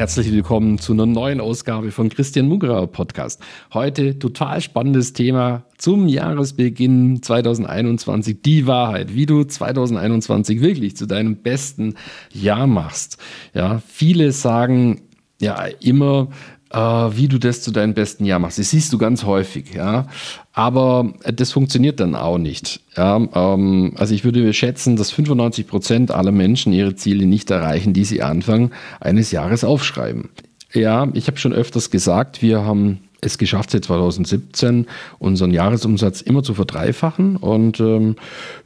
Herzlich 0.00 0.32
willkommen 0.32 0.78
zu 0.78 0.94
einer 0.94 1.04
neuen 1.04 1.42
Ausgabe 1.42 1.90
von 1.90 2.08
Christian 2.08 2.48
Mugrauer 2.48 2.86
Podcast. 2.86 3.38
Heute 3.74 4.18
total 4.18 4.62
spannendes 4.62 5.12
Thema 5.12 5.66
zum 5.76 6.08
Jahresbeginn 6.08 7.22
2021. 7.22 8.40
Die 8.40 8.66
Wahrheit, 8.66 9.14
wie 9.14 9.26
du 9.26 9.44
2021 9.44 10.62
wirklich 10.62 10.96
zu 10.96 11.04
deinem 11.04 11.36
besten 11.36 11.96
Jahr 12.32 12.66
machst. 12.66 13.18
Ja, 13.52 13.82
viele 13.86 14.32
sagen 14.32 15.02
ja 15.38 15.66
immer, 15.80 16.28
wie 16.72 17.28
du 17.28 17.38
das 17.38 17.62
zu 17.62 17.72
deinem 17.72 17.94
besten 17.94 18.24
Jahr 18.24 18.38
machst. 18.38 18.58
Das 18.58 18.70
siehst 18.70 18.92
du 18.92 18.98
ganz 18.98 19.24
häufig, 19.24 19.74
ja. 19.74 20.06
Aber 20.52 21.12
das 21.24 21.52
funktioniert 21.52 22.00
dann 22.00 22.14
auch 22.14 22.38
nicht. 22.38 22.80
Ja, 22.96 23.16
ähm, 23.16 23.92
also 23.96 24.14
ich 24.14 24.24
würde 24.24 24.52
schätzen, 24.52 24.96
dass 24.96 25.10
95 25.10 25.66
Prozent 25.66 26.10
aller 26.10 26.32
Menschen 26.32 26.72
ihre 26.72 26.94
Ziele 26.94 27.26
nicht 27.26 27.50
erreichen, 27.50 27.92
die 27.92 28.04
sie 28.04 28.22
Anfang 28.22 28.70
eines 29.00 29.32
Jahres 29.32 29.64
aufschreiben. 29.64 30.28
Ja, 30.72 31.08
ich 31.14 31.26
habe 31.26 31.38
schon 31.38 31.52
öfters 31.52 31.90
gesagt, 31.90 32.42
wir 32.42 32.64
haben 32.64 33.00
es 33.20 33.38
geschafft, 33.38 33.70
seit 33.70 33.84
2017 33.84 34.86
unseren 35.18 35.52
Jahresumsatz 35.52 36.20
immer 36.20 36.42
zu 36.42 36.54
verdreifachen. 36.54 37.36
Und 37.36 37.80
ähm, 37.80 38.16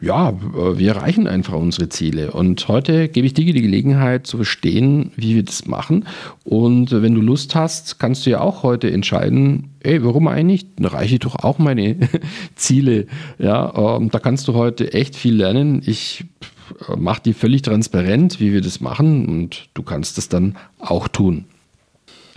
ja, 0.00 0.34
wir 0.76 0.94
erreichen 0.94 1.26
einfach 1.26 1.54
unsere 1.54 1.88
Ziele. 1.88 2.32
Und 2.32 2.66
heute 2.68 3.08
gebe 3.08 3.26
ich 3.26 3.34
dir 3.34 3.52
die 3.52 3.62
Gelegenheit 3.62 4.26
zu 4.26 4.38
verstehen, 4.38 5.12
wie 5.16 5.34
wir 5.34 5.42
das 5.42 5.66
machen. 5.66 6.06
Und 6.44 6.90
wenn 6.90 7.14
du 7.14 7.20
Lust 7.20 7.54
hast, 7.54 7.98
kannst 7.98 8.26
du 8.26 8.30
ja 8.30 8.40
auch 8.40 8.62
heute 8.62 8.90
entscheiden, 8.90 9.70
ey, 9.80 10.04
warum 10.04 10.28
eigentlich? 10.28 10.66
Dann 10.76 10.86
erreiche 10.86 11.14
ich 11.14 11.20
doch 11.20 11.36
auch 11.36 11.58
meine 11.58 11.96
Ziele. 12.56 13.06
Ja, 13.38 13.96
ähm, 13.96 14.10
da 14.10 14.18
kannst 14.18 14.48
du 14.48 14.54
heute 14.54 14.92
echt 14.92 15.16
viel 15.16 15.36
lernen. 15.36 15.82
Ich 15.84 16.24
äh, 16.88 16.96
mache 16.96 17.22
dir 17.22 17.34
völlig 17.34 17.62
transparent, 17.62 18.40
wie 18.40 18.52
wir 18.52 18.60
das 18.60 18.80
machen. 18.80 19.26
Und 19.26 19.68
du 19.74 19.82
kannst 19.82 20.18
das 20.18 20.28
dann 20.28 20.56
auch 20.78 21.08
tun. 21.08 21.44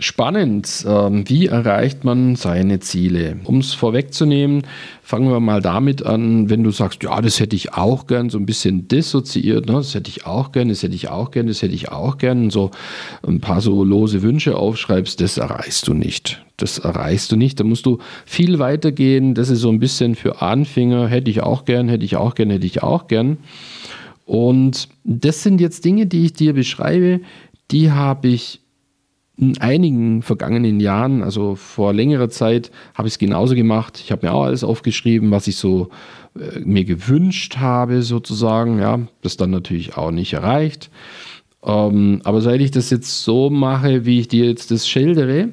Spannend. 0.00 0.86
Ähm, 0.86 1.28
wie 1.28 1.46
erreicht 1.46 2.04
man 2.04 2.36
seine 2.36 2.78
Ziele? 2.78 3.40
Um 3.42 3.58
es 3.58 3.74
vorwegzunehmen, 3.74 4.62
fangen 5.02 5.28
wir 5.28 5.40
mal 5.40 5.60
damit 5.60 6.06
an, 6.06 6.48
wenn 6.48 6.62
du 6.62 6.70
sagst, 6.70 7.02
ja, 7.02 7.20
das 7.20 7.40
hätte 7.40 7.56
ich 7.56 7.74
auch 7.74 8.06
gern, 8.06 8.30
so 8.30 8.38
ein 8.38 8.46
bisschen 8.46 8.86
dissoziiert, 8.86 9.66
ne? 9.66 9.72
das 9.72 9.96
hätte 9.96 10.08
ich 10.08 10.24
auch 10.24 10.52
gern, 10.52 10.68
das 10.68 10.84
hätte 10.84 10.94
ich 10.94 11.08
auch 11.08 11.32
gern, 11.32 11.48
das 11.48 11.62
hätte 11.62 11.74
ich 11.74 11.90
auch 11.90 12.16
gern, 12.16 12.50
so 12.50 12.70
ein 13.26 13.40
paar 13.40 13.60
so 13.60 13.82
lose 13.82 14.22
Wünsche 14.22 14.56
aufschreibst, 14.56 15.20
das 15.20 15.36
erreichst 15.36 15.88
du 15.88 15.94
nicht. 15.94 16.44
Das 16.58 16.78
erreichst 16.78 17.32
du 17.32 17.36
nicht. 17.36 17.58
Da 17.58 17.64
musst 17.64 17.86
du 17.86 17.98
viel 18.26 18.58
weiter 18.58 18.90
gehen. 18.90 19.34
Das 19.34 19.48
ist 19.48 19.60
so 19.60 19.68
ein 19.68 19.78
bisschen 19.78 20.16
für 20.16 20.42
Anfänger, 20.42 21.06
hätte 21.06 21.30
ich 21.30 21.40
auch 21.40 21.64
gern, 21.64 21.88
hätte 21.88 22.04
ich 22.04 22.16
auch 22.16 22.34
gern, 22.34 22.50
hätte 22.50 22.66
ich 22.66 22.82
auch 22.82 23.06
gern. 23.06 23.38
Und 24.26 24.88
das 25.04 25.42
sind 25.42 25.60
jetzt 25.60 25.84
Dinge, 25.84 26.06
die 26.06 26.26
ich 26.26 26.32
dir 26.32 26.52
beschreibe, 26.52 27.20
die 27.70 27.92
habe 27.92 28.28
ich 28.28 28.60
in 29.38 29.58
einigen 29.58 30.22
vergangenen 30.22 30.80
Jahren, 30.80 31.22
also 31.22 31.54
vor 31.54 31.92
längerer 31.92 32.28
Zeit, 32.28 32.72
habe 32.94 33.06
ich 33.06 33.14
es 33.14 33.18
genauso 33.18 33.54
gemacht. 33.54 34.00
Ich 34.02 34.10
habe 34.10 34.26
mir 34.26 34.32
auch 34.32 34.44
alles 34.44 34.64
aufgeschrieben, 34.64 35.30
was 35.30 35.46
ich 35.46 35.56
so 35.56 35.90
äh, 36.38 36.58
mir 36.60 36.84
gewünscht 36.84 37.58
habe, 37.58 38.02
sozusagen. 38.02 38.80
Ja, 38.80 39.00
das 39.22 39.36
dann 39.36 39.50
natürlich 39.50 39.96
auch 39.96 40.10
nicht 40.10 40.32
erreicht. 40.32 40.90
Ähm, 41.64 42.20
aber 42.24 42.40
seit 42.40 42.60
ich 42.60 42.72
das 42.72 42.90
jetzt 42.90 43.22
so 43.22 43.48
mache, 43.48 44.04
wie 44.04 44.20
ich 44.20 44.28
dir 44.28 44.46
jetzt 44.46 44.72
das 44.72 44.88
schildere, 44.88 45.50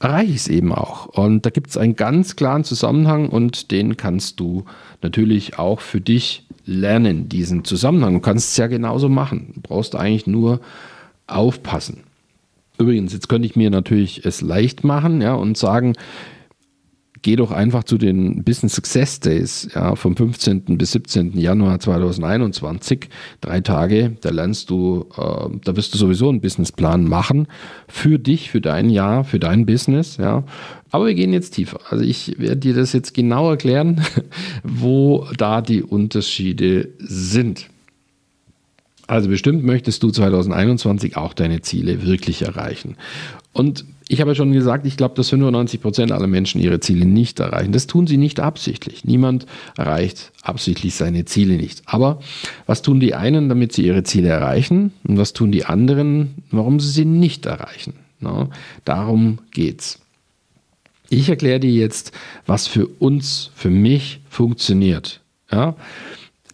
erreiche 0.00 0.32
ich 0.32 0.36
es 0.36 0.48
eben 0.48 0.72
auch. 0.72 1.06
Und 1.06 1.46
da 1.46 1.50
gibt 1.50 1.70
es 1.70 1.76
einen 1.76 1.94
ganz 1.94 2.34
klaren 2.34 2.64
Zusammenhang 2.64 3.28
und 3.28 3.70
den 3.70 3.96
kannst 3.96 4.40
du 4.40 4.64
natürlich 5.02 5.58
auch 5.58 5.80
für 5.80 6.00
dich 6.00 6.46
lernen, 6.64 7.28
diesen 7.28 7.64
Zusammenhang. 7.64 8.14
Du 8.14 8.20
kannst 8.20 8.50
es 8.50 8.56
ja 8.56 8.66
genauso 8.66 9.08
machen. 9.08 9.52
Du 9.54 9.60
brauchst 9.60 9.94
eigentlich 9.94 10.26
nur 10.26 10.60
aufpassen. 11.28 12.07
Übrigens, 12.78 13.12
jetzt 13.12 13.28
könnte 13.28 13.46
ich 13.46 13.56
mir 13.56 13.70
natürlich 13.70 14.24
es 14.24 14.40
leicht 14.40 14.84
machen 14.84 15.20
ja, 15.20 15.34
und 15.34 15.58
sagen, 15.58 15.94
geh 17.22 17.36
doch 17.36 17.50
einfach 17.50 17.84
zu 17.84 17.98
den 17.98 18.44
Business 18.44 18.74
Success 18.74 19.20
Days 19.20 19.68
ja, 19.74 19.94
vom 19.96 20.16
15. 20.16 20.78
bis 20.78 20.92
17. 20.92 21.36
Januar 21.38 21.80
2021. 21.80 23.08
Drei 23.40 23.60
Tage, 23.60 24.16
da 24.20 24.30
lernst 24.30 24.70
du, 24.70 25.06
äh, 25.16 25.48
da 25.64 25.76
wirst 25.76 25.94
du 25.94 25.98
sowieso 25.98 26.28
einen 26.28 26.40
Businessplan 26.40 27.04
machen 27.04 27.48
für 27.88 28.18
dich, 28.18 28.50
für 28.50 28.60
dein 28.60 28.90
Jahr, 28.90 29.24
für 29.24 29.38
dein 29.38 29.66
Business. 29.66 30.16
Ja. 30.16 30.44
Aber 30.90 31.06
wir 31.06 31.14
gehen 31.14 31.32
jetzt 31.32 31.54
tiefer. 31.54 31.80
Also 31.90 32.04
ich 32.04 32.38
werde 32.38 32.56
dir 32.56 32.74
das 32.74 32.92
jetzt 32.92 33.14
genau 33.14 33.50
erklären, 33.50 34.02
wo 34.62 35.26
da 35.36 35.60
die 35.60 35.82
Unterschiede 35.82 36.90
sind. 36.98 37.68
Also 39.08 39.30
bestimmt 39.30 39.64
möchtest 39.64 40.02
du 40.02 40.10
2021 40.10 41.16
auch 41.16 41.32
deine 41.32 41.62
Ziele 41.62 42.06
wirklich 42.06 42.42
erreichen. 42.42 42.96
Und 43.52 43.86
ich 44.06 44.20
habe 44.20 44.32
ja 44.32 44.34
schon 44.34 44.52
gesagt, 44.52 44.86
ich 44.86 44.98
glaube, 44.98 45.14
dass 45.14 45.30
95 45.30 45.80
Prozent 45.80 46.12
aller 46.12 46.26
Menschen 46.26 46.60
ihre 46.60 46.78
Ziele 46.80 47.06
nicht 47.06 47.40
erreichen. 47.40 47.72
Das 47.72 47.86
tun 47.86 48.06
sie 48.06 48.18
nicht 48.18 48.38
absichtlich. 48.38 49.04
Niemand 49.04 49.46
erreicht 49.76 50.32
absichtlich 50.42 50.94
seine 50.94 51.24
Ziele 51.24 51.56
nicht. 51.56 51.82
Aber 51.86 52.20
was 52.66 52.82
tun 52.82 53.00
die 53.00 53.14
einen, 53.14 53.48
damit 53.48 53.72
sie 53.72 53.86
ihre 53.86 54.02
Ziele 54.02 54.28
erreichen? 54.28 54.92
Und 55.04 55.16
was 55.16 55.32
tun 55.32 55.52
die 55.52 55.64
anderen, 55.64 56.34
warum 56.50 56.78
sie 56.78 56.90
sie 56.90 57.04
nicht 57.06 57.46
erreichen? 57.46 57.94
No, 58.20 58.50
darum 58.84 59.38
geht's. 59.52 60.00
Ich 61.08 61.30
erkläre 61.30 61.60
dir 61.60 61.72
jetzt, 61.72 62.12
was 62.44 62.66
für 62.66 62.86
uns, 62.86 63.50
für 63.54 63.70
mich 63.70 64.20
funktioniert. 64.28 65.22
Ja? 65.50 65.76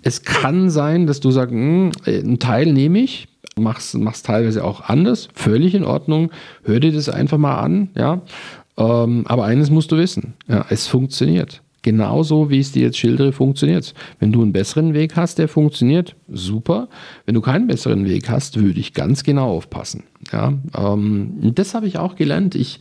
Es 0.05 0.23
kann 0.23 0.71
sein, 0.71 1.07
dass 1.07 1.21
du 1.21 1.31
sagst, 1.31 1.53
hm, 1.53 1.91
einen 2.07 2.39
Teil 2.39 2.73
nehme 2.73 2.99
ich, 3.01 3.27
machst, 3.57 3.95
machst 3.95 4.27
teilweise 4.27 4.63
auch 4.63 4.83
anders, 4.83 5.29
völlig 5.35 5.75
in 5.75 5.85
Ordnung, 5.85 6.31
hör 6.63 6.79
dir 6.79 6.93
das 6.93 7.09
einfach 7.09 7.39
mal 7.39 7.59
an, 7.59 7.89
ja. 7.97 8.21
Ähm, 8.77 9.25
aber 9.27 9.45
eines 9.45 9.71
musst 9.71 9.93
du 9.93 9.97
wissen, 9.97 10.35
ja, 10.47 10.67
es 10.69 10.87
funktioniert 10.87 11.64
genauso 11.85 12.51
wie 12.51 12.59
ich 12.59 12.67
es 12.67 12.73
dir 12.73 12.83
jetzt 12.83 12.99
schildere, 12.99 13.31
funktioniert. 13.31 13.95
Wenn 14.19 14.33
du 14.33 14.43
einen 14.43 14.53
besseren 14.53 14.95
Weg 14.95 15.15
hast, 15.15 15.39
der 15.39 15.47
funktioniert, 15.47 16.17
super. 16.29 16.89
Wenn 17.27 17.37
du 17.37 17.41
keinen 17.41 17.69
besseren 17.69 18.07
Weg 18.07 18.29
hast, 18.29 18.61
würde 18.61 18.81
ich 18.81 18.95
ganz 18.95 19.23
genau 19.23 19.51
aufpassen. 19.51 20.03
Ja, 20.33 20.55
ähm, 20.77 21.53
das 21.55 21.75
habe 21.75 21.87
ich 21.87 21.99
auch 21.99 22.17
gelernt. 22.17 22.55
Ich 22.55 22.81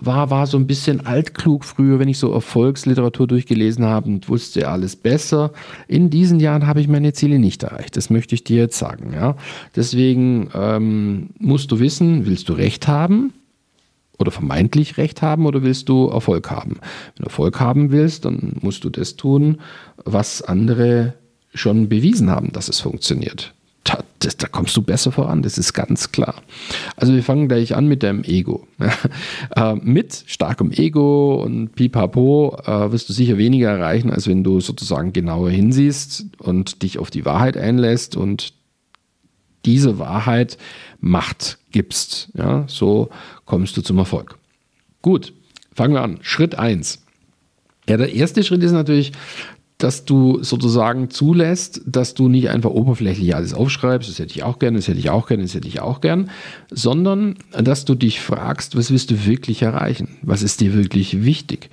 war, 0.00 0.30
war 0.30 0.46
so 0.46 0.56
ein 0.56 0.66
bisschen 0.66 1.04
altklug 1.04 1.64
früher, 1.64 1.98
wenn 1.98 2.08
ich 2.08 2.18
so 2.18 2.32
Erfolgsliteratur 2.32 3.26
durchgelesen 3.26 3.84
habe 3.84 4.08
und 4.08 4.28
wusste 4.28 4.68
alles 4.68 4.96
besser. 4.96 5.52
In 5.88 6.08
diesen 6.08 6.38
Jahren 6.38 6.66
habe 6.66 6.80
ich 6.80 6.88
meine 6.88 7.12
Ziele 7.12 7.40
nicht 7.40 7.64
erreicht. 7.64 7.96
Das 7.96 8.08
möchte 8.10 8.36
ich 8.36 8.44
dir 8.44 8.58
jetzt 8.58 8.78
sagen. 8.78 9.12
Ja? 9.12 9.36
Deswegen 9.74 10.50
ähm, 10.54 11.30
musst 11.38 11.72
du 11.72 11.80
wissen, 11.80 12.26
willst 12.26 12.48
du 12.48 12.52
Recht 12.52 12.86
haben? 12.86 13.32
Oder 14.18 14.30
vermeintlich 14.30 14.96
Recht 14.96 15.22
haben 15.22 15.46
oder 15.46 15.62
willst 15.62 15.88
du 15.88 16.08
Erfolg 16.08 16.50
haben? 16.50 16.76
Wenn 17.16 17.22
du 17.22 17.24
Erfolg 17.24 17.60
haben 17.60 17.90
willst, 17.90 18.24
dann 18.24 18.56
musst 18.60 18.84
du 18.84 18.90
das 18.90 19.16
tun, 19.16 19.60
was 20.04 20.42
andere 20.42 21.14
schon 21.54 21.88
bewiesen 21.88 22.30
haben, 22.30 22.52
dass 22.52 22.68
es 22.68 22.80
funktioniert. 22.80 23.54
Da, 23.84 23.98
das, 24.20 24.38
da 24.38 24.48
kommst 24.48 24.74
du 24.76 24.82
besser 24.82 25.12
voran, 25.12 25.42
das 25.42 25.58
ist 25.58 25.74
ganz 25.74 26.10
klar. 26.10 26.36
Also 26.96 27.14
wir 27.14 27.22
fangen 27.22 27.48
gleich 27.48 27.76
an 27.76 27.86
mit 27.86 28.02
deinem 28.02 28.24
Ego. 28.24 28.66
äh, 29.56 29.74
mit 29.74 30.24
starkem 30.26 30.72
Ego 30.72 31.42
und 31.42 31.74
pipapo 31.74 32.56
äh, 32.64 32.92
wirst 32.92 33.10
du 33.10 33.12
sicher 33.12 33.36
weniger 33.36 33.70
erreichen, 33.70 34.10
als 34.10 34.26
wenn 34.26 34.42
du 34.42 34.60
sozusagen 34.60 35.12
genauer 35.12 35.50
hinsiehst 35.50 36.26
und 36.38 36.82
dich 36.82 36.98
auf 36.98 37.10
die 37.10 37.26
Wahrheit 37.26 37.58
einlässt 37.58 38.16
und 38.16 38.54
diese 39.66 39.98
Wahrheit 39.98 40.56
Macht 41.00 41.58
gibst. 41.74 42.30
Ja, 42.34 42.64
so 42.68 43.10
kommst 43.44 43.76
du 43.76 43.82
zum 43.82 43.98
Erfolg. 43.98 44.38
Gut, 45.02 45.34
fangen 45.74 45.92
wir 45.92 46.02
an. 46.02 46.20
Schritt 46.22 46.54
1. 46.54 47.04
Ja, 47.88 47.98
der 47.98 48.14
erste 48.14 48.44
Schritt 48.44 48.62
ist 48.62 48.72
natürlich, 48.72 49.12
dass 49.78 50.04
du 50.04 50.42
sozusagen 50.42 51.10
zulässt, 51.10 51.82
dass 51.84 52.14
du 52.14 52.28
nicht 52.28 52.48
einfach 52.48 52.70
oberflächlich 52.70 53.34
alles 53.34 53.52
aufschreibst, 53.52 54.08
das 54.08 54.20
hätte 54.20 54.30
ich 54.30 54.44
auch 54.44 54.60
gerne, 54.60 54.78
das 54.78 54.86
hätte 54.86 55.00
ich 55.00 55.10
auch 55.10 55.26
gerne, 55.26 55.42
das 55.42 55.54
hätte 55.54 55.66
ich 55.66 55.80
auch 55.80 56.00
gern, 56.00 56.30
sondern 56.70 57.34
dass 57.50 57.84
du 57.84 57.96
dich 57.96 58.20
fragst, 58.20 58.76
was 58.76 58.92
willst 58.92 59.10
du 59.10 59.26
wirklich 59.26 59.62
erreichen? 59.62 60.16
Was 60.22 60.42
ist 60.42 60.60
dir 60.60 60.74
wirklich 60.74 61.24
wichtig? 61.24 61.70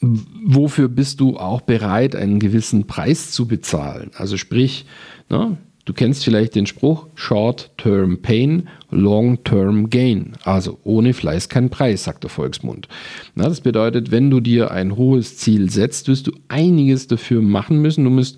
Wofür 0.00 0.88
bist 0.88 1.20
du 1.20 1.38
auch 1.38 1.62
bereit, 1.62 2.14
einen 2.14 2.38
gewissen 2.38 2.86
Preis 2.86 3.30
zu 3.30 3.48
bezahlen? 3.48 4.10
Also 4.14 4.36
sprich, 4.36 4.84
ne, 5.30 5.56
Du 5.88 5.94
kennst 5.94 6.22
vielleicht 6.22 6.54
den 6.54 6.66
Spruch 6.66 7.06
Short-Term 7.14 8.20
Pain, 8.20 8.68
Long-Term 8.90 9.88
Gain. 9.88 10.34
Also 10.44 10.78
ohne 10.84 11.14
Fleiß 11.14 11.48
kein 11.48 11.70
Preis, 11.70 12.04
sagt 12.04 12.24
der 12.24 12.30
Volksmund. 12.30 12.88
Na, 13.34 13.44
das 13.44 13.62
bedeutet, 13.62 14.10
wenn 14.10 14.28
du 14.28 14.40
dir 14.40 14.70
ein 14.70 14.96
hohes 14.98 15.38
Ziel 15.38 15.70
setzt, 15.70 16.08
wirst 16.08 16.26
du 16.26 16.32
einiges 16.48 17.06
dafür 17.06 17.40
machen 17.40 17.80
müssen. 17.80 18.04
Du 18.04 18.10
musst 18.10 18.36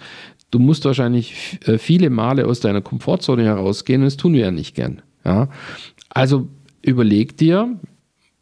du 0.52 0.60
musst 0.60 0.84
wahrscheinlich 0.84 1.58
äh, 1.66 1.76
viele 1.78 2.08
Male 2.08 2.46
aus 2.46 2.60
deiner 2.60 2.82
Komfortzone 2.82 3.42
herausgehen. 3.42 4.02
Das 4.02 4.16
tun 4.16 4.34
wir 4.34 4.42
ja 4.42 4.52
nicht 4.52 4.76
gern. 4.76 5.02
Ja? 5.24 5.48
Also 6.08 6.46
überleg 6.82 7.36
dir, 7.36 7.80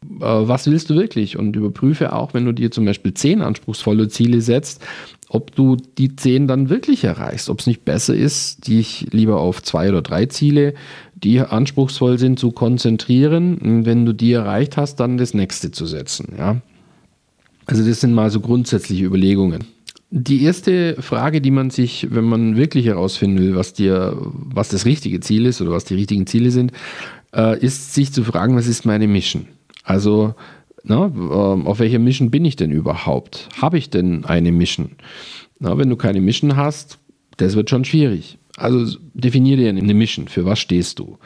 was 0.01 0.69
willst 0.69 0.89
du 0.89 0.95
wirklich? 0.95 1.37
Und 1.37 1.55
überprüfe 1.55 2.13
auch, 2.13 2.33
wenn 2.33 2.45
du 2.45 2.53
dir 2.53 2.71
zum 2.71 2.85
Beispiel 2.85 3.13
zehn 3.13 3.41
anspruchsvolle 3.41 4.07
Ziele 4.07 4.41
setzt, 4.41 4.81
ob 5.27 5.53
du 5.55 5.75
die 5.97 6.15
zehn 6.15 6.47
dann 6.47 6.69
wirklich 6.69 7.03
erreichst. 7.03 7.49
Ob 7.49 7.59
es 7.59 7.67
nicht 7.67 7.85
besser 7.85 8.15
ist, 8.15 8.67
dich 8.67 9.07
lieber 9.11 9.39
auf 9.39 9.61
zwei 9.61 9.89
oder 9.89 10.01
drei 10.01 10.25
Ziele, 10.25 10.73
die 11.15 11.39
anspruchsvoll 11.41 12.17
sind, 12.17 12.39
zu 12.39 12.51
konzentrieren. 12.51 13.57
Und 13.57 13.85
wenn 13.85 14.05
du 14.05 14.13
die 14.13 14.31
erreicht 14.31 14.77
hast, 14.77 14.95
dann 14.95 15.17
das 15.17 15.33
nächste 15.33 15.71
zu 15.71 15.85
setzen. 15.85 16.33
Ja? 16.37 16.61
Also 17.65 17.85
das 17.85 18.01
sind 18.01 18.13
mal 18.13 18.31
so 18.31 18.39
grundsätzliche 18.39 19.05
Überlegungen. 19.05 19.65
Die 20.11 20.41
erste 20.41 20.99
Frage, 20.99 21.39
die 21.39 21.51
man 21.51 21.69
sich, 21.69 22.07
wenn 22.09 22.23
man 22.23 22.55
wirklich 22.55 22.87
herausfinden 22.87 23.37
will, 23.37 23.55
was 23.55 23.73
dir, 23.73 24.17
was 24.17 24.69
das 24.69 24.85
richtige 24.85 25.19
Ziel 25.19 25.45
ist 25.45 25.61
oder 25.61 25.71
was 25.71 25.85
die 25.85 25.93
richtigen 25.93 26.25
Ziele 26.25 26.49
sind, 26.49 26.71
äh, 27.35 27.59
ist 27.63 27.93
sich 27.93 28.11
zu 28.11 28.23
fragen, 28.23 28.55
was 28.55 28.65
ist 28.65 28.85
meine 28.85 29.07
Mission? 29.07 29.45
Also, 29.83 30.35
na, 30.83 31.05
ähm, 31.05 31.67
auf 31.67 31.79
welcher 31.79 31.99
Mission 31.99 32.31
bin 32.31 32.45
ich 32.45 32.55
denn 32.55 32.71
überhaupt? 32.71 33.49
Habe 33.61 33.77
ich 33.77 33.89
denn 33.89 34.25
eine 34.25 34.51
Mission? 34.51 34.91
Na, 35.59 35.77
wenn 35.77 35.89
du 35.89 35.95
keine 35.95 36.21
Mission 36.21 36.55
hast, 36.55 36.99
das 37.37 37.55
wird 37.55 37.69
schon 37.69 37.85
schwierig. 37.85 38.37
Also 38.57 38.97
definiere 39.13 39.57
dir 39.57 39.69
eine 39.69 39.93
Mission. 39.93 40.27
Für 40.27 40.45
was 40.45 40.59
stehst 40.59 40.99
du? 40.99 41.17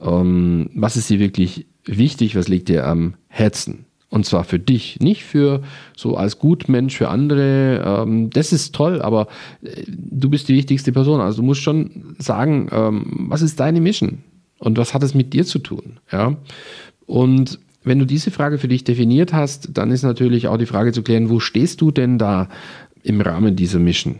Ähm, 0.00 0.70
was 0.74 0.96
ist 0.96 1.10
dir 1.10 1.18
wirklich 1.18 1.66
wichtig? 1.84 2.36
Was 2.36 2.48
liegt 2.48 2.68
dir 2.68 2.86
am 2.86 3.14
Herzen? 3.28 3.86
Und 4.08 4.26
zwar 4.26 4.42
für 4.42 4.58
dich, 4.58 4.98
nicht 4.98 5.22
für 5.22 5.62
so 5.96 6.16
als 6.16 6.38
Gutmensch 6.38 6.96
für 6.96 7.08
andere. 7.08 8.02
Ähm, 8.02 8.30
das 8.30 8.52
ist 8.52 8.74
toll, 8.74 9.00
aber 9.00 9.28
äh, 9.62 9.84
du 9.86 10.28
bist 10.28 10.48
die 10.48 10.54
wichtigste 10.54 10.92
Person. 10.92 11.20
Also 11.20 11.42
du 11.42 11.46
musst 11.46 11.62
schon 11.62 12.16
sagen, 12.18 12.68
ähm, 12.72 13.26
was 13.28 13.42
ist 13.42 13.60
deine 13.60 13.80
Mission? 13.80 14.18
Und 14.58 14.78
was 14.78 14.94
hat 14.94 15.02
es 15.02 15.14
mit 15.14 15.32
dir 15.32 15.44
zu 15.44 15.58
tun? 15.58 16.00
Ja. 16.10 16.36
Und 17.06 17.60
wenn 17.82 17.98
du 17.98 18.04
diese 18.04 18.30
Frage 18.30 18.58
für 18.58 18.68
dich 18.68 18.84
definiert 18.84 19.32
hast, 19.32 19.70
dann 19.76 19.90
ist 19.90 20.02
natürlich 20.02 20.48
auch 20.48 20.58
die 20.58 20.66
Frage 20.66 20.92
zu 20.92 21.02
klären, 21.02 21.30
wo 21.30 21.40
stehst 21.40 21.80
du 21.80 21.90
denn 21.90 22.18
da 22.18 22.48
im 23.02 23.20
Rahmen 23.20 23.56
dieser 23.56 23.78
Mission? 23.78 24.16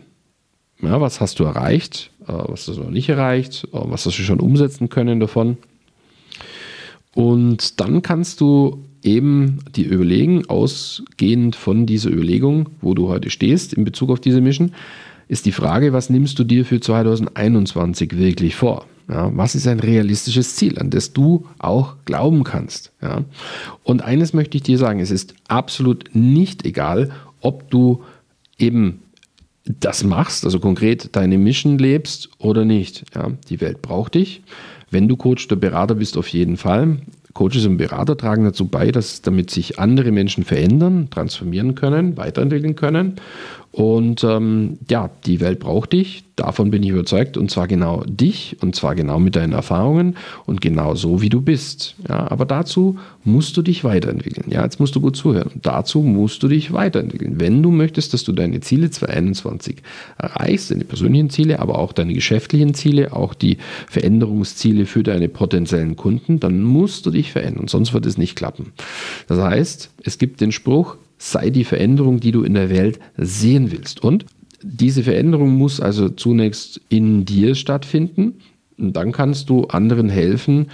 Ja, 0.82 1.00
was 1.00 1.20
hast 1.20 1.38
du 1.38 1.44
erreicht? 1.44 2.10
Äh, 2.22 2.32
was 2.32 2.66
hast 2.66 2.78
du 2.78 2.82
noch 2.82 2.90
nicht 2.90 3.08
erreicht? 3.08 3.64
Äh, 3.72 3.78
was 3.84 4.06
hast 4.06 4.18
du 4.18 4.22
schon 4.22 4.40
umsetzen 4.40 4.88
können 4.88 5.20
davon? 5.20 5.58
Und 7.14 7.80
dann 7.80 8.02
kannst 8.02 8.40
du 8.40 8.84
eben 9.02 9.58
die 9.74 9.82
überlegen, 9.82 10.48
ausgehend 10.48 11.56
von 11.56 11.86
dieser 11.86 12.10
Überlegung, 12.10 12.70
wo 12.80 12.94
du 12.94 13.08
heute 13.08 13.30
stehst 13.30 13.74
in 13.74 13.84
Bezug 13.84 14.10
auf 14.10 14.20
diese 14.20 14.40
Mission, 14.40 14.72
ist 15.28 15.46
die 15.46 15.52
Frage, 15.52 15.92
was 15.92 16.10
nimmst 16.10 16.38
du 16.38 16.44
dir 16.44 16.64
für 16.64 16.80
2021 16.80 18.16
wirklich 18.16 18.56
vor? 18.56 18.86
Ja, 19.10 19.36
was 19.36 19.56
ist 19.56 19.66
ein 19.66 19.80
realistisches 19.80 20.54
Ziel, 20.54 20.78
an 20.78 20.90
das 20.90 21.12
du 21.12 21.46
auch 21.58 21.96
glauben 22.04 22.44
kannst? 22.44 22.92
Ja? 23.02 23.24
Und 23.82 24.02
eines 24.02 24.32
möchte 24.32 24.56
ich 24.56 24.62
dir 24.62 24.78
sagen, 24.78 25.00
es 25.00 25.10
ist 25.10 25.34
absolut 25.48 26.10
nicht 26.14 26.64
egal, 26.64 27.10
ob 27.40 27.70
du 27.70 28.04
eben 28.56 29.02
das 29.64 30.04
machst, 30.04 30.44
also 30.44 30.60
konkret 30.60 31.14
deine 31.16 31.38
Mission 31.38 31.78
lebst 31.78 32.30
oder 32.38 32.64
nicht. 32.64 33.04
Ja? 33.14 33.32
Die 33.48 33.60
Welt 33.60 33.82
braucht 33.82 34.14
dich. 34.14 34.42
Wenn 34.90 35.08
du 35.08 35.16
Coach 35.16 35.46
oder 35.46 35.56
Berater 35.56 35.96
bist, 35.96 36.16
auf 36.16 36.28
jeden 36.28 36.56
Fall. 36.56 36.98
Coaches 37.32 37.64
und 37.66 37.76
Berater 37.76 38.16
tragen 38.16 38.44
dazu 38.44 38.66
bei, 38.66 38.90
dass 38.90 39.22
damit 39.22 39.50
sich 39.50 39.78
andere 39.78 40.10
Menschen 40.10 40.44
verändern, 40.44 41.08
transformieren 41.10 41.74
können, 41.74 42.16
weiterentwickeln 42.16 42.74
können. 42.74 43.16
Und 43.70 44.24
ähm, 44.24 44.78
ja, 44.88 45.10
die 45.26 45.40
Welt 45.40 45.60
braucht 45.60 45.92
dich, 45.92 46.24
davon 46.40 46.70
bin 46.70 46.82
ich 46.82 46.88
überzeugt, 46.88 47.36
und 47.36 47.50
zwar 47.50 47.68
genau 47.68 48.02
dich, 48.06 48.56
und 48.62 48.74
zwar 48.74 48.94
genau 48.94 49.18
mit 49.18 49.36
deinen 49.36 49.52
Erfahrungen 49.52 50.16
und 50.46 50.62
genau 50.62 50.94
so, 50.94 51.20
wie 51.20 51.28
du 51.28 51.42
bist. 51.42 51.96
Ja, 52.08 52.30
aber 52.30 52.46
dazu 52.46 52.98
musst 53.24 53.56
du 53.58 53.62
dich 53.62 53.84
weiterentwickeln. 53.84 54.50
Ja, 54.50 54.64
jetzt 54.64 54.80
musst 54.80 54.94
du 54.94 55.02
gut 55.02 55.16
zuhören. 55.16 55.50
Dazu 55.60 56.00
musst 56.00 56.42
du 56.42 56.48
dich 56.48 56.72
weiterentwickeln. 56.72 57.38
Wenn 57.38 57.62
du 57.62 57.70
möchtest, 57.70 58.14
dass 58.14 58.24
du 58.24 58.32
deine 58.32 58.60
Ziele 58.60 58.90
2021 58.90 59.82
erreichst, 60.16 60.70
deine 60.70 60.84
persönlichen 60.84 61.28
Ziele, 61.28 61.58
aber 61.58 61.78
auch 61.78 61.92
deine 61.92 62.14
geschäftlichen 62.14 62.72
Ziele, 62.72 63.12
auch 63.12 63.34
die 63.34 63.58
Veränderungsziele 63.88 64.86
für 64.86 65.02
deine 65.02 65.28
potenziellen 65.28 65.96
Kunden, 65.96 66.40
dann 66.40 66.62
musst 66.62 67.04
du 67.04 67.10
dich 67.10 67.32
verändern, 67.32 67.68
sonst 67.68 67.92
wird 67.92 68.06
es 68.06 68.16
nicht 68.16 68.34
klappen. 68.34 68.72
Das 69.28 69.38
heißt, 69.38 69.90
es 70.02 70.16
gibt 70.16 70.40
den 70.40 70.52
Spruch, 70.52 70.96
sei 71.18 71.50
die 71.50 71.64
Veränderung, 71.64 72.18
die 72.18 72.32
du 72.32 72.42
in 72.44 72.54
der 72.54 72.70
Welt 72.70 72.98
sehen 73.18 73.70
willst. 73.70 74.02
Und 74.02 74.24
diese 74.62 75.02
Veränderung 75.02 75.50
muss 75.56 75.80
also 75.80 76.08
zunächst 76.08 76.80
in 76.88 77.24
dir 77.24 77.54
stattfinden. 77.54 78.40
Und 78.78 78.94
dann 78.94 79.12
kannst 79.12 79.50
du 79.50 79.64
anderen 79.64 80.08
helfen, 80.08 80.68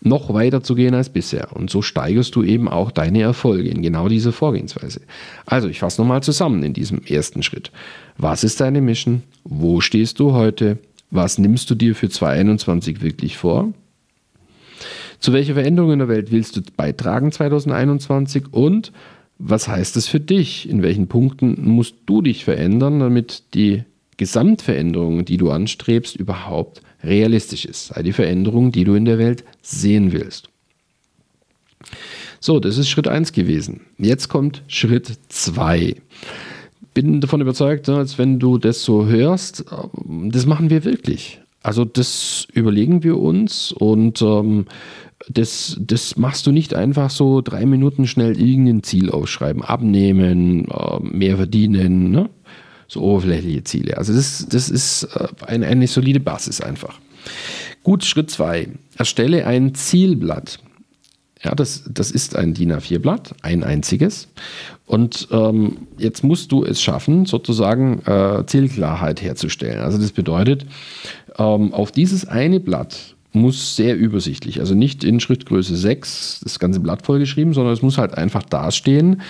noch 0.00 0.32
weiter 0.32 0.62
zu 0.62 0.74
gehen 0.74 0.94
als 0.94 1.08
bisher. 1.08 1.56
Und 1.56 1.70
so 1.70 1.82
steigerst 1.82 2.34
du 2.36 2.42
eben 2.42 2.68
auch 2.68 2.90
deine 2.90 3.22
Erfolge 3.22 3.68
in 3.68 3.82
genau 3.82 4.08
dieser 4.08 4.32
Vorgehensweise. 4.32 5.00
Also, 5.44 5.68
ich 5.68 5.80
fasse 5.80 6.00
nochmal 6.00 6.22
zusammen 6.22 6.62
in 6.62 6.72
diesem 6.72 7.02
ersten 7.04 7.42
Schritt. 7.42 7.72
Was 8.16 8.44
ist 8.44 8.60
deine 8.60 8.80
Mission? 8.80 9.22
Wo 9.44 9.80
stehst 9.80 10.20
du 10.20 10.32
heute? 10.32 10.78
Was 11.10 11.38
nimmst 11.38 11.70
du 11.70 11.74
dir 11.74 11.94
für 11.94 12.08
2021 12.08 13.00
wirklich 13.00 13.36
vor? 13.36 13.72
Zu 15.20 15.32
welcher 15.32 15.54
Veränderung 15.54 15.92
in 15.92 15.98
der 15.98 16.08
Welt 16.08 16.30
willst 16.30 16.56
du 16.56 16.60
beitragen 16.76 17.32
2021? 17.32 18.52
Und 18.52 18.92
was 19.38 19.68
heißt 19.68 19.96
das 19.96 20.08
für 20.08 20.20
dich? 20.20 20.68
In 20.68 20.82
welchen 20.82 21.08
Punkten 21.08 21.68
musst 21.68 21.94
du 22.06 22.22
dich 22.22 22.44
verändern, 22.44 23.00
damit 23.00 23.54
die 23.54 23.84
Gesamtveränderung, 24.16 25.24
die 25.24 25.36
du 25.36 25.50
anstrebst, 25.50 26.16
überhaupt 26.16 26.82
realistisch 27.02 27.64
ist? 27.64 27.88
Sei 27.88 28.02
die 28.02 28.12
Veränderung, 28.12 28.72
die 28.72 28.84
du 28.84 28.94
in 28.94 29.04
der 29.04 29.18
Welt 29.18 29.44
sehen 29.62 30.12
willst. 30.12 30.48
So, 32.40 32.60
das 32.60 32.78
ist 32.78 32.88
Schritt 32.88 33.08
1 33.08 33.32
gewesen. 33.32 33.82
Jetzt 33.96 34.28
kommt 34.28 34.62
Schritt 34.68 35.18
2. 35.28 35.96
Bin 36.94 37.20
davon 37.20 37.40
überzeugt, 37.40 37.88
als 37.88 38.18
wenn 38.18 38.38
du 38.38 38.58
das 38.58 38.82
so 38.82 39.06
hörst, 39.06 39.64
das 40.04 40.46
machen 40.46 40.70
wir 40.70 40.84
wirklich. 40.84 41.40
Also 41.62 41.84
das 41.84 42.46
überlegen 42.52 43.02
wir 43.02 43.18
uns 43.18 43.72
und 43.72 44.22
ähm, 44.22 44.66
das, 45.26 45.76
das 45.80 46.16
machst 46.16 46.46
du 46.46 46.52
nicht 46.52 46.74
einfach 46.74 47.10
so 47.10 47.40
drei 47.40 47.66
Minuten 47.66 48.06
schnell 48.06 48.40
irgendein 48.40 48.82
Ziel 48.82 49.10
aufschreiben, 49.10 49.62
abnehmen, 49.62 50.68
äh, 50.68 51.00
mehr 51.00 51.36
verdienen, 51.36 52.10
ne? 52.10 52.30
so 52.86 53.02
oberflächliche 53.02 53.64
Ziele. 53.64 53.98
Also 53.98 54.14
das, 54.14 54.46
das 54.48 54.70
ist 54.70 55.04
äh, 55.14 55.28
eine, 55.46 55.66
eine 55.66 55.86
solide 55.86 56.20
Basis 56.20 56.60
einfach. 56.60 56.98
Gut, 57.82 58.04
Schritt 58.04 58.30
zwei: 58.30 58.68
Erstelle 58.96 59.46
ein 59.46 59.74
Zielblatt. 59.74 60.60
Ja, 61.42 61.54
das, 61.54 61.84
das 61.88 62.10
ist 62.10 62.34
ein 62.34 62.52
DIN 62.52 62.72
A4-Blatt, 62.72 63.34
ein 63.42 63.62
einziges. 63.62 64.28
Und 64.86 65.28
ähm, 65.30 65.86
jetzt 65.96 66.24
musst 66.24 66.50
du 66.50 66.64
es 66.64 66.82
schaffen, 66.82 67.26
sozusagen 67.26 68.00
äh, 68.06 68.44
Zielklarheit 68.44 69.22
herzustellen. 69.22 69.80
Also 69.80 69.98
das 69.98 70.10
bedeutet, 70.10 70.66
ähm, 71.38 71.72
auf 71.72 71.92
dieses 71.92 72.26
eine 72.26 72.58
Blatt 72.58 73.14
muss 73.32 73.76
sehr 73.76 73.96
übersichtlich, 73.96 74.60
also 74.60 74.74
nicht 74.74 75.04
in 75.04 75.20
Schriftgröße 75.20 75.76
6 75.76 76.40
das 76.44 76.58
ganze 76.58 76.80
Blatt 76.80 77.04
vollgeschrieben, 77.04 77.52
sondern 77.52 77.74
es 77.74 77.82
muss 77.82 77.98
halt 77.98 78.14
einfach 78.14 78.42
dastehen, 78.42 79.20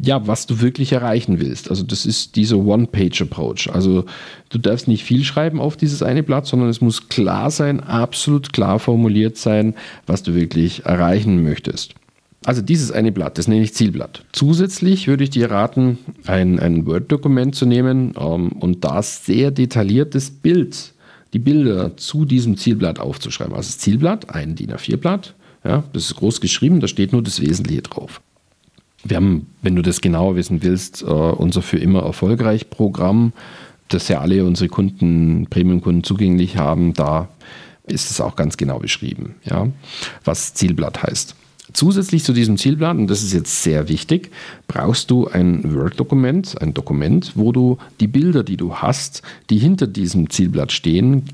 ja, 0.00 0.26
was 0.26 0.46
du 0.46 0.60
wirklich 0.60 0.92
erreichen 0.92 1.40
willst. 1.40 1.68
Also 1.68 1.82
das 1.82 2.06
ist 2.06 2.36
dieser 2.36 2.56
One-Page-Approach. 2.56 3.70
Also 3.72 4.04
du 4.48 4.58
darfst 4.58 4.88
nicht 4.88 5.04
viel 5.04 5.24
schreiben 5.24 5.60
auf 5.60 5.76
dieses 5.76 6.02
eine 6.02 6.22
Blatt, 6.22 6.46
sondern 6.46 6.68
es 6.68 6.80
muss 6.80 7.08
klar 7.08 7.50
sein, 7.50 7.80
absolut 7.80 8.52
klar 8.52 8.78
formuliert 8.78 9.36
sein, 9.36 9.74
was 10.06 10.22
du 10.22 10.34
wirklich 10.34 10.86
erreichen 10.86 11.42
möchtest. 11.42 11.94
Also 12.44 12.60
dieses 12.60 12.90
eine 12.90 13.12
Blatt, 13.12 13.38
das 13.38 13.46
nenne 13.46 13.62
ich 13.62 13.74
Zielblatt. 13.74 14.24
Zusätzlich 14.32 15.06
würde 15.06 15.24
ich 15.24 15.30
dir 15.30 15.50
raten, 15.50 15.98
ein, 16.26 16.58
ein 16.58 16.86
Word-Dokument 16.86 17.54
zu 17.54 17.66
nehmen 17.66 18.14
ähm, 18.18 18.48
und 18.52 18.84
da 18.84 19.02
sehr 19.02 19.50
detailliertes 19.50 20.30
Bild 20.30 20.92
die 21.32 21.38
Bilder 21.38 21.96
zu 21.96 22.24
diesem 22.24 22.56
Zielblatt 22.56 23.00
aufzuschreiben. 23.00 23.54
Also 23.54 23.68
das 23.68 23.78
Zielblatt, 23.78 24.30
ein 24.34 24.54
DIN 24.54 24.72
A4-Blatt, 24.72 25.34
ja, 25.64 25.84
das 25.92 26.04
ist 26.04 26.16
groß 26.16 26.40
geschrieben, 26.40 26.80
da 26.80 26.88
steht 26.88 27.12
nur 27.12 27.22
das 27.22 27.40
Wesentliche 27.40 27.82
drauf. 27.82 28.20
Wir 29.04 29.16
haben, 29.16 29.46
wenn 29.62 29.74
du 29.74 29.82
das 29.82 30.00
genauer 30.00 30.36
wissen 30.36 30.62
willst, 30.62 31.02
äh, 31.02 31.06
unser 31.06 31.62
für 31.62 31.78
immer 31.78 32.02
erfolgreich 32.02 32.70
Programm, 32.70 33.32
das 33.88 34.08
ja 34.08 34.20
alle 34.20 34.44
unsere 34.44 34.68
Kunden, 34.68 35.46
Premium-Kunden 35.48 36.04
zugänglich 36.04 36.56
haben, 36.56 36.94
da 36.94 37.28
ist 37.86 38.10
es 38.10 38.20
auch 38.20 38.36
ganz 38.36 38.56
genau 38.56 38.78
beschrieben, 38.78 39.36
ja, 39.44 39.68
was 40.24 40.54
Zielblatt 40.54 41.02
heißt. 41.02 41.34
Zusätzlich 41.72 42.24
zu 42.24 42.32
diesem 42.32 42.56
Zielplan, 42.58 42.98
und 42.98 43.06
das 43.08 43.22
ist 43.22 43.32
jetzt 43.32 43.62
sehr 43.62 43.88
wichtig, 43.88 44.30
brauchst 44.68 45.10
du 45.10 45.28
ein 45.28 45.74
Word-Dokument, 45.74 46.60
ein 46.60 46.74
Dokument, 46.74 47.32
wo 47.34 47.52
du 47.52 47.78
die 48.00 48.08
Bilder, 48.08 48.42
die 48.42 48.56
du 48.56 48.76
hast, 48.76 49.22
die 49.50 49.58
hinter 49.58 49.86
diesem 49.86 50.30
Zielblatt 50.30 50.72
stehen, 50.72 51.24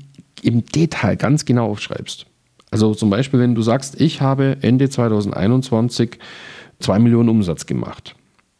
im 0.41 0.65
Detail 0.65 1.15
ganz 1.15 1.45
genau 1.45 1.71
aufschreibst. 1.71 2.25
Also 2.71 2.93
zum 2.93 3.09
Beispiel, 3.09 3.39
wenn 3.39 3.55
du 3.55 3.61
sagst, 3.61 3.99
ich 3.99 4.21
habe 4.21 4.57
Ende 4.61 4.89
2021 4.89 6.19
2 6.79 6.99
Millionen 6.99 7.29
Umsatz 7.29 7.65
gemacht. 7.65 8.15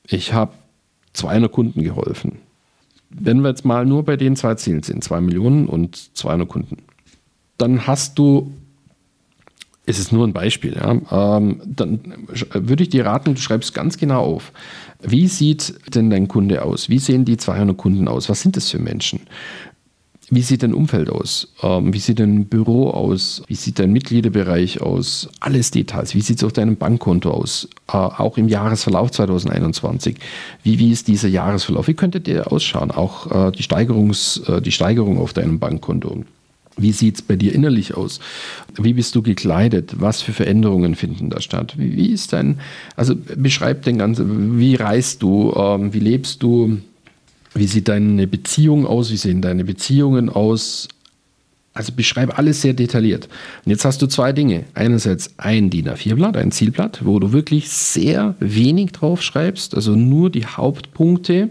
Ich 0.06 0.34
habe 0.34 0.54
200 1.14 1.52
Kunden 1.52 1.84
geholfen. 1.84 2.40
wenn 3.12 3.42
wir 3.42 3.50
jetzt 3.50 3.66
mal 3.66 3.86
nur 3.86 4.04
bei 4.04 4.18
den 4.18 4.36
zwei 4.36 4.54
Zielen 4.56 4.84
sind, 4.84 5.04
2 5.04 5.22
Millionen 5.22 5.68
und 5.68 6.16
200 6.16 6.48
Kunden, 6.48 6.78
dann 7.58 7.88
hast 7.88 8.20
du, 8.20 8.52
es 9.90 9.98
ist 9.98 10.12
nur 10.12 10.26
ein 10.28 10.34
Beispiel, 10.34 10.76
ja, 10.76 11.38
ähm, 11.38 11.62
dann 11.66 12.28
würde 12.54 12.84
ich 12.84 12.90
dir 12.90 13.06
raten, 13.06 13.34
du 13.34 13.42
schreibst 13.42 13.74
ganz 13.74 13.98
genau 13.98 14.24
auf, 14.24 14.52
wie 15.02 15.28
sieht 15.28 15.74
denn 15.96 16.10
dein 16.10 16.28
Kunde 16.28 16.64
aus? 16.64 16.90
Wie 16.90 17.00
sehen 17.00 17.26
die 17.26 17.38
200 17.38 17.76
Kunden 17.76 18.08
aus? 18.08 18.30
Was 18.30 18.42
sind 18.42 18.56
das 18.56 18.70
für 18.70 18.80
Menschen? 18.80 19.22
Wie 20.30 20.44
sieht 20.44 20.62
dein 20.62 20.76
Umfeld 20.76 21.10
aus? 21.10 21.54
Ähm, 21.64 21.92
wie 21.92 21.98
sieht 21.98 22.20
dein 22.20 22.46
Büro 22.46 22.92
aus? 22.92 23.42
Wie 23.48 23.56
sieht 23.56 23.80
dein 23.80 23.92
Mitgliederbereich 23.92 24.80
aus? 24.80 25.28
Alles 25.40 25.72
Details. 25.72 26.14
Wie 26.14 26.22
sieht 26.22 26.38
es 26.38 26.44
auf 26.44 26.54
deinem 26.54 26.76
Bankkonto 26.76 27.32
aus? 27.32 27.68
Äh, 27.88 27.98
auch 27.98 28.38
im 28.38 28.48
Jahresverlauf 28.48 29.10
2021. 29.10 30.18
Wie, 30.62 30.78
wie 30.78 30.92
ist 30.92 31.08
dieser 31.08 31.30
Jahresverlauf? 31.30 31.88
Wie 31.88 31.96
könnte 31.96 32.22
der 32.22 32.52
ausschauen? 32.52 32.92
Auch 32.92 33.48
äh, 33.48 33.52
die, 33.52 33.64
Steigerungs, 33.64 34.38
äh, 34.48 34.62
die 34.62 34.72
Steigerung 34.72 35.18
auf 35.18 35.34
deinem 35.34 35.58
Bankkonto. 35.58 36.24
Wie 36.80 36.94
sieht 36.94 37.16
es 37.16 37.22
bei 37.22 37.36
dir 37.36 37.54
innerlich 37.54 37.96
aus? 37.96 38.20
Wie 38.78 38.94
bist 38.94 39.14
du 39.16 39.22
gekleidet? 39.22 39.96
Was 40.00 40.22
für 40.22 40.32
Veränderungen 40.32 40.96
finden 40.96 41.30
da 41.30 41.42
statt? 41.42 41.74
Wie, 41.78 41.96
wie 41.98 42.08
ist 42.08 42.32
dein, 42.32 42.60
also 42.96 43.16
beschreib 43.36 43.84
den 43.84 43.98
ganzen, 43.98 44.60
wie 44.60 44.76
reist 44.76 45.22
du? 45.22 45.54
Ähm, 45.56 45.94
wie 45.94 46.00
lebst 46.00 46.42
du? 46.42 46.78
Wie 47.54 47.68
sieht 47.68 47.90
deine 47.90 48.28
Beziehung 48.28 48.86
aus? 48.86 49.12
Wie 49.12 49.18
sehen 49.18 49.42
deine 49.42 49.66
Beziehungen 49.66 50.30
aus? 50.30 50.88
Also 51.74 51.92
beschreibe 51.94 52.38
alles 52.38 52.62
sehr 52.62 52.74
detailliert. 52.74 53.28
Und 53.66 53.72
jetzt 53.72 53.84
hast 53.84 54.02
du 54.02 54.08
zwei 54.08 54.32
Dinge. 54.32 54.64
Einerseits 54.74 55.34
ein 55.38 55.70
DIN 55.70 55.90
A4-Blatt, 55.90 56.38
ein 56.38 56.52
Zielblatt, 56.52 57.06
wo 57.06 57.20
du 57.20 57.32
wirklich 57.32 57.70
sehr 57.70 58.36
wenig 58.40 58.94
drauf 58.94 59.22
schreibst, 59.22 59.76
also 59.76 59.96
nur 59.96 60.30
die 60.30 60.46
Hauptpunkte. 60.46 61.50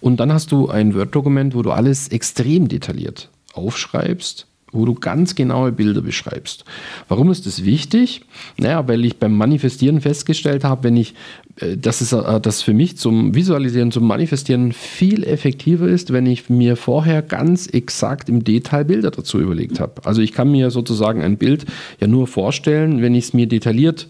Und 0.00 0.20
dann 0.20 0.32
hast 0.32 0.52
du 0.52 0.68
ein 0.68 0.94
Word-Dokument, 0.94 1.54
wo 1.54 1.62
du 1.62 1.72
alles 1.72 2.08
extrem 2.08 2.68
detailliert 2.68 3.28
aufschreibst 3.56 4.46
wo 4.76 4.84
du 4.84 4.94
ganz 4.94 5.34
genaue 5.34 5.72
Bilder 5.72 6.02
beschreibst. 6.02 6.64
Warum 7.08 7.30
ist 7.30 7.46
das 7.46 7.64
wichtig? 7.64 8.22
Naja, 8.58 8.86
weil 8.88 9.04
ich 9.04 9.18
beim 9.18 9.36
Manifestieren 9.36 10.00
festgestellt 10.00 10.64
habe, 10.64 10.84
wenn 10.84 10.96
ich, 10.96 11.14
äh, 11.60 11.76
dass 11.76 12.00
es 12.00 12.12
äh, 12.12 12.40
das 12.40 12.62
für 12.62 12.74
mich 12.74 12.96
zum 12.96 13.34
Visualisieren, 13.34 13.92
zum 13.92 14.06
Manifestieren 14.06 14.72
viel 14.72 15.24
effektiver 15.24 15.88
ist, 15.88 16.12
wenn 16.12 16.26
ich 16.26 16.50
mir 16.50 16.76
vorher 16.76 17.22
ganz 17.22 17.66
exakt 17.66 18.28
im 18.28 18.44
Detail 18.44 18.84
Bilder 18.84 19.10
dazu 19.10 19.40
überlegt 19.40 19.80
habe. 19.80 20.04
Also 20.04 20.20
ich 20.20 20.32
kann 20.32 20.50
mir 20.50 20.70
sozusagen 20.70 21.22
ein 21.22 21.38
Bild 21.38 21.64
ja 22.00 22.06
nur 22.06 22.26
vorstellen, 22.26 23.02
wenn 23.02 23.14
ich 23.14 23.26
es 23.26 23.32
mir 23.32 23.46
detailliert, 23.46 24.08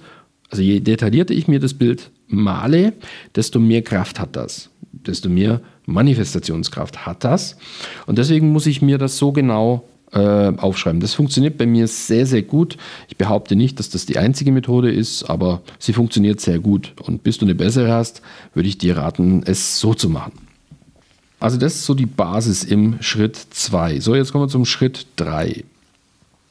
also 0.51 0.63
je 0.63 0.81
detaillierter 0.81 1.35
ich 1.35 1.49
mir 1.49 1.61
das 1.61 1.75
Bild 1.75 2.11
male, 2.29 2.93
desto 3.35 3.61
mehr 3.61 3.83
Kraft 3.83 4.19
hat 4.19 4.37
das, 4.37 4.71
desto 4.93 5.29
mehr 5.29 5.61
Manifestationskraft 5.87 7.07
hat 7.07 7.25
das. 7.25 7.57
Und 8.07 8.19
deswegen 8.19 8.53
muss 8.53 8.67
ich 8.67 8.83
mir 8.83 8.99
das 8.99 9.17
so 9.17 9.33
genau 9.33 9.85
äh, 10.13 10.53
aufschreiben. 10.57 11.01
Das 11.01 11.15
funktioniert 11.15 11.59
bei 11.59 11.67
mir 11.67 11.89
sehr, 11.89 12.27
sehr 12.27 12.43
gut. 12.43 12.77
Ich 13.09 13.17
behaupte 13.17 13.57
nicht, 13.57 13.79
dass 13.79 13.91
das 13.91 14.07
die 14.07 14.19
einzige 14.19 14.53
Methode 14.53 14.91
ist, 14.93 15.25
aber 15.25 15.63
sie 15.79 15.93
funktioniert 15.93 16.41
sehr 16.41 16.59
gut. 16.59 16.95
Und 17.03 17.23
bis 17.23 17.39
du 17.39 17.47
eine 17.47 17.55
bessere 17.55 17.93
hast, 17.93 18.23
würde 18.55 18.69
ich 18.69 18.79
dir 18.79 18.97
raten, 18.97 19.43
es 19.45 19.81
so 19.81 19.95
zu 19.95 20.09
machen. 20.09 20.33
Also 21.39 21.59
das 21.59 21.75
ist 21.75 21.85
so 21.85 21.95
die 21.95 22.07
Basis 22.07 22.65
im 22.65 22.97
Schritt 23.01 23.37
2. 23.37 24.01
So, 24.01 24.15
jetzt 24.15 24.33
kommen 24.33 24.45
wir 24.45 24.49
zum 24.49 24.65
Schritt 24.65 25.07
3. 25.17 25.65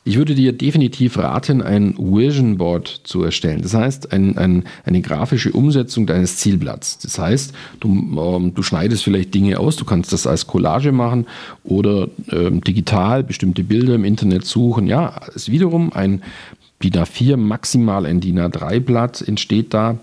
Ich 0.07 0.17
würde 0.17 0.35
dir 0.35 0.53
definitiv 0.53 1.17
raten, 1.17 1.63
ein 1.63 1.95
Vision 1.97 2.57
Board 2.57 3.01
zu 3.05 3.23
erstellen. 3.23 3.63
Das 3.63 3.73
heißt, 3.73 4.13
ein, 4.13 4.37
ein, 4.37 4.65
eine 4.83 5.01
grafische 5.01 5.51
Umsetzung 5.51 6.05
deines 6.05 6.37
Zielblatts. 6.37 6.99
Das 6.99 7.17
heißt, 7.17 7.55
du, 7.79 7.89
ähm, 7.89 8.53
du 8.53 8.61
schneidest 8.61 9.03
vielleicht 9.03 9.33
Dinge 9.33 9.59
aus, 9.59 9.77
du 9.77 9.83
kannst 9.83 10.13
das 10.13 10.27
als 10.27 10.45
Collage 10.45 10.91
machen 10.91 11.25
oder 11.63 12.07
ähm, 12.31 12.61
digital 12.61 13.23
bestimmte 13.23 13.63
Bilder 13.63 13.95
im 13.95 14.05
Internet 14.05 14.45
suchen. 14.45 14.85
Ja, 14.85 15.21
ist 15.33 15.51
wiederum 15.51 15.91
ein 15.91 16.21
DIN 16.83 16.93
A4, 16.93 17.35
maximal 17.35 18.05
ein 18.05 18.19
DIN 18.19 18.39
A3-Blatt 18.39 19.27
entsteht 19.27 19.73
da 19.73 19.97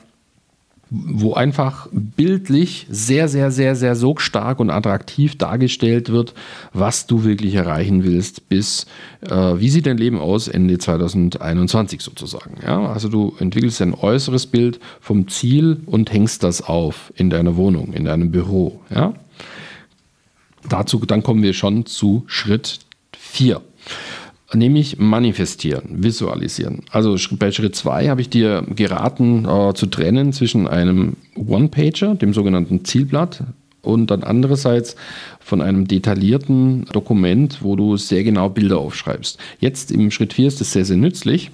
wo 0.95 1.33
einfach 1.33 1.89
bildlich 1.91 2.87
sehr, 2.91 3.27
sehr, 3.27 3.51
sehr, 3.51 3.75
sehr 3.77 3.97
so 3.97 4.15
stark 4.19 4.61
und 4.61 4.69
attraktiv 4.69 5.39
dargestellt 5.39 6.11
wird, 6.11 6.35
was 6.75 7.07
du 7.07 7.25
wirklich 7.25 7.55
erreichen 7.55 8.05
willst, 8.05 8.51
bis 8.51 8.85
äh, 9.23 9.31
wie 9.31 9.71
sieht 9.71 9.87
dein 9.87 9.97
Leben 9.97 10.19
aus 10.19 10.49
Ende 10.49 10.77
2021 10.77 12.03
sozusagen. 12.03 12.59
Ja? 12.63 12.93
Also 12.93 13.09
du 13.09 13.35
entwickelst 13.39 13.81
ein 13.81 13.95
äußeres 13.95 14.47
Bild 14.47 14.81
vom 15.01 15.29
Ziel 15.29 15.81
und 15.87 16.13
hängst 16.13 16.43
das 16.43 16.61
auf 16.61 17.11
in 17.17 17.31
deiner 17.31 17.57
Wohnung, 17.57 17.95
in 17.95 18.05
deinem 18.05 18.31
Büro. 18.31 18.81
Ja? 18.95 19.15
Dazu, 20.69 20.99
dann 21.07 21.23
kommen 21.23 21.43
wir 21.43 21.55
schon 21.55 21.87
zu 21.87 22.25
Schritt 22.27 22.81
4 23.17 23.63
nämlich 24.55 24.99
manifestieren, 24.99 26.03
visualisieren. 26.03 26.83
Also 26.91 27.17
bei 27.33 27.53
Schritt 27.53 27.77
2 27.77 28.09
habe 28.09 28.21
ich 28.21 28.29
dir 28.29 28.65
geraten 28.75 29.47
äh, 29.47 29.75
zu 29.75 29.87
trennen 29.87 30.33
zwischen 30.33 30.69
einem 30.69 31.17
One-Pager, 31.37 32.15
dem 32.15 32.35
sogenannten 32.35 32.85
Zielblatt, 32.85 33.45
und 33.83 34.13
dann 34.13 34.23
andererseits 34.23 34.95
von 35.41 35.61
einem 35.61 35.89
detaillierten 35.89 36.85
Dokument, 36.93 37.59
wo 37.63 37.75
du 37.75 37.97
sehr 37.97 38.23
genau 38.23 38.49
Bilder 38.49 38.79
aufschreibst. 38.79 39.39
Jetzt 39.59 39.91
im 39.91 40.11
Schritt 40.13 40.33
4 40.33 40.49
ist 40.49 40.61
das 40.61 40.73
sehr, 40.73 40.85
sehr 40.85 40.97
nützlich, 40.97 41.51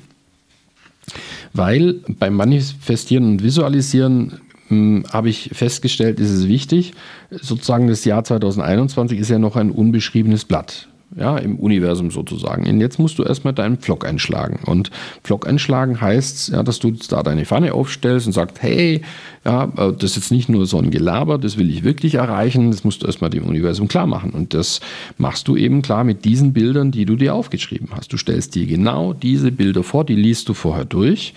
weil 1.55 1.95
beim 2.07 2.35
Manifestieren 2.35 3.25
und 3.25 3.43
Visualisieren 3.43 4.40
hm, 4.69 5.05
habe 5.11 5.31
ich 5.31 5.50
festgestellt, 5.55 6.21
ist 6.21 6.31
es 6.31 6.49
wichtig. 6.49 6.93
Sozusagen 7.31 7.88
das 7.88 8.05
Jahr 8.05 8.25
2021 8.25 9.19
ist 9.19 9.31
ja 9.31 9.38
noch 9.38 9.57
ein 9.57 9.71
unbeschriebenes 9.71 10.45
Blatt 10.45 10.88
ja, 11.17 11.38
im 11.38 11.57
Universum 11.57 12.11
sozusagen. 12.11 12.69
Und 12.69 12.81
jetzt 12.81 12.99
musst 12.99 13.19
du 13.19 13.23
erstmal 13.23 13.55
deinen 13.55 13.79
Pflock 13.79 14.07
einschlagen. 14.07 14.61
Und 14.67 14.91
Pflock 15.25 15.47
einschlagen 15.47 16.00
heißt, 16.00 16.50
ja, 16.50 16.62
dass 16.62 16.79
du 16.79 16.91
da 16.91 17.23
deine 17.23 17.47
Pfanne 17.47 17.73
aufstellst 17.73 18.27
und 18.27 18.33
sagst, 18.33 18.62
hey, 18.62 19.03
ja, 19.45 19.65
äh, 19.65 19.93
das 19.93 20.11
ist 20.11 20.17
jetzt 20.17 20.33
nicht 20.33 20.49
nur 20.49 20.67
so 20.67 20.79
ein 20.79 20.91
Gelaber, 20.91 21.38
das 21.38 21.57
will 21.57 21.71
ich 21.71 21.83
wirklich 21.83 22.17
erreichen, 22.17 22.71
das 22.71 22.85
musst 22.85 23.03
du 23.03 23.07
erstmal 23.07 23.31
dem 23.31 23.45
Universum 23.45 23.88
klar 23.88 24.07
machen. 24.07 24.31
Und 24.33 24.53
das 24.55 24.81
machst 25.17 25.49
du 25.49 25.57
eben 25.57 25.83
klar 25.83 26.05
mit 26.05 26.25
diesen 26.25 26.53
Bildern, 26.53 26.91
die 26.91 27.07
du 27.07 27.17
dir 27.17 27.35
aufgeschrieben 27.35 27.88
hast. 27.93 28.12
Du 28.12 28.17
stellst 28.17 28.55
dir 28.55 28.67
genau 28.67 29.12
diese 29.15 29.50
Bilder 29.50 29.83
vor, 29.83 30.05
die 30.05 30.17
liest 30.17 30.49
du 30.49 30.55
vorher 30.55 30.85
durch, 30.85 31.35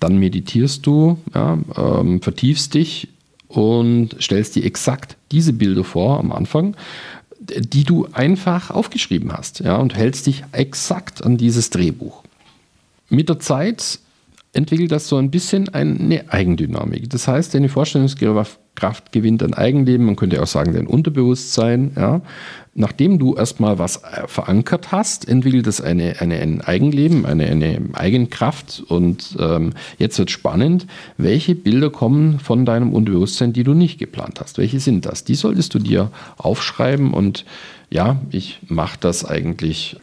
dann 0.00 0.18
meditierst 0.18 0.86
du, 0.86 1.18
ja, 1.34 1.58
ähm, 1.76 2.20
vertiefst 2.20 2.74
dich 2.74 3.08
und 3.48 4.16
stellst 4.20 4.56
dir 4.56 4.64
exakt 4.64 5.16
diese 5.32 5.52
Bilder 5.52 5.84
vor 5.84 6.18
am 6.18 6.32
Anfang 6.32 6.76
die 7.44 7.84
du 7.84 8.08
einfach 8.12 8.70
aufgeschrieben 8.70 9.32
hast 9.32 9.60
ja, 9.60 9.76
und 9.76 9.94
hältst 9.94 10.26
dich 10.26 10.44
exakt 10.52 11.24
an 11.24 11.36
dieses 11.36 11.70
Drehbuch. 11.70 12.22
Mit 13.08 13.28
der 13.28 13.38
Zeit 13.38 13.98
entwickelt 14.54 14.92
das 14.92 15.08
so 15.08 15.16
ein 15.16 15.30
bisschen 15.30 15.68
eine 15.68 16.32
Eigendynamik. 16.32 17.10
Das 17.10 17.28
heißt, 17.28 17.54
deine 17.54 17.68
Vorstellungskraft 17.68 19.12
gewinnt 19.12 19.42
an 19.42 19.52
Eigenleben, 19.52 20.06
man 20.06 20.16
könnte 20.16 20.40
auch 20.40 20.46
sagen, 20.46 20.72
dein 20.72 20.86
Unterbewusstsein. 20.86 21.92
Ja. 21.96 22.22
Nachdem 22.74 23.18
du 23.18 23.34
erstmal 23.34 23.78
was 23.78 24.02
äh, 24.04 24.26
verankert 24.26 24.92
hast, 24.92 25.28
entwickelt 25.28 25.66
es 25.66 25.80
eine, 25.80 26.20
eine, 26.20 26.36
ein 26.36 26.60
Eigenleben, 26.60 27.26
eine, 27.26 27.46
eine 27.46 27.80
Eigenkraft. 27.94 28.82
Und 28.86 29.36
ähm, 29.40 29.72
jetzt 29.98 30.18
wird 30.18 30.30
spannend, 30.30 30.86
welche 31.16 31.54
Bilder 31.54 31.90
kommen 31.90 32.38
von 32.38 32.64
deinem 32.64 32.92
Unterbewusstsein, 32.92 33.52
die 33.52 33.64
du 33.64 33.74
nicht 33.74 33.98
geplant 33.98 34.40
hast. 34.40 34.58
Welche 34.58 34.78
sind 34.78 35.04
das? 35.04 35.24
Die 35.24 35.34
solltest 35.34 35.74
du 35.74 35.80
dir 35.80 36.10
aufschreiben. 36.36 37.12
Und 37.12 37.44
ja, 37.90 38.20
ich 38.30 38.60
mache 38.68 38.98
das 39.00 39.24
eigentlich 39.24 39.96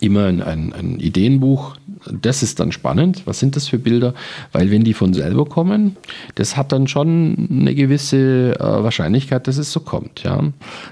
immer 0.00 0.26
ein, 0.26 0.72
ein, 0.72 1.00
Ideenbuch. 1.00 1.76
Das 2.10 2.42
ist 2.42 2.60
dann 2.60 2.72
spannend. 2.72 3.22
Was 3.24 3.40
sind 3.40 3.56
das 3.56 3.68
für 3.68 3.78
Bilder? 3.78 4.14
Weil 4.52 4.70
wenn 4.70 4.84
die 4.84 4.94
von 4.94 5.12
selber 5.12 5.44
kommen, 5.46 5.96
das 6.36 6.56
hat 6.56 6.72
dann 6.72 6.86
schon 6.86 7.48
eine 7.50 7.74
gewisse 7.74 8.54
äh, 8.58 8.60
Wahrscheinlichkeit, 8.60 9.46
dass 9.46 9.56
es 9.56 9.72
so 9.72 9.80
kommt. 9.80 10.22
Ja? 10.22 10.40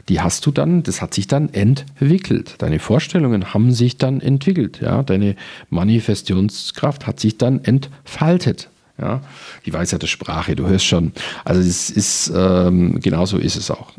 Die 0.08 0.20
hast 0.20 0.44
du 0.46 0.50
dann, 0.50 0.82
das 0.82 1.00
hat 1.00 1.14
sich 1.14 1.26
dann 1.26 1.52
entwickelt. 1.52 2.56
Deine 2.58 2.78
Vorstellungen 2.78 3.54
haben 3.54 3.72
sich 3.72 3.96
dann 3.96 4.20
entwickelt. 4.20 4.80
Ja? 4.80 5.02
Deine 5.02 5.36
Manifestationskraft 5.70 7.06
hat 7.06 7.20
sich 7.20 7.38
dann 7.38 7.62
entfaltet. 7.64 8.68
Ja, 8.98 9.20
die 9.66 9.74
Weisheit 9.74 10.00
der 10.00 10.06
Sprache, 10.06 10.56
du 10.56 10.66
hörst 10.68 10.86
schon. 10.86 11.12
Also 11.44 11.60
es 11.60 11.90
ist 11.90 12.32
ähm, 12.34 12.98
genauso 13.00 13.36
ist 13.36 13.56
es 13.56 13.70
auch. 13.70 13.92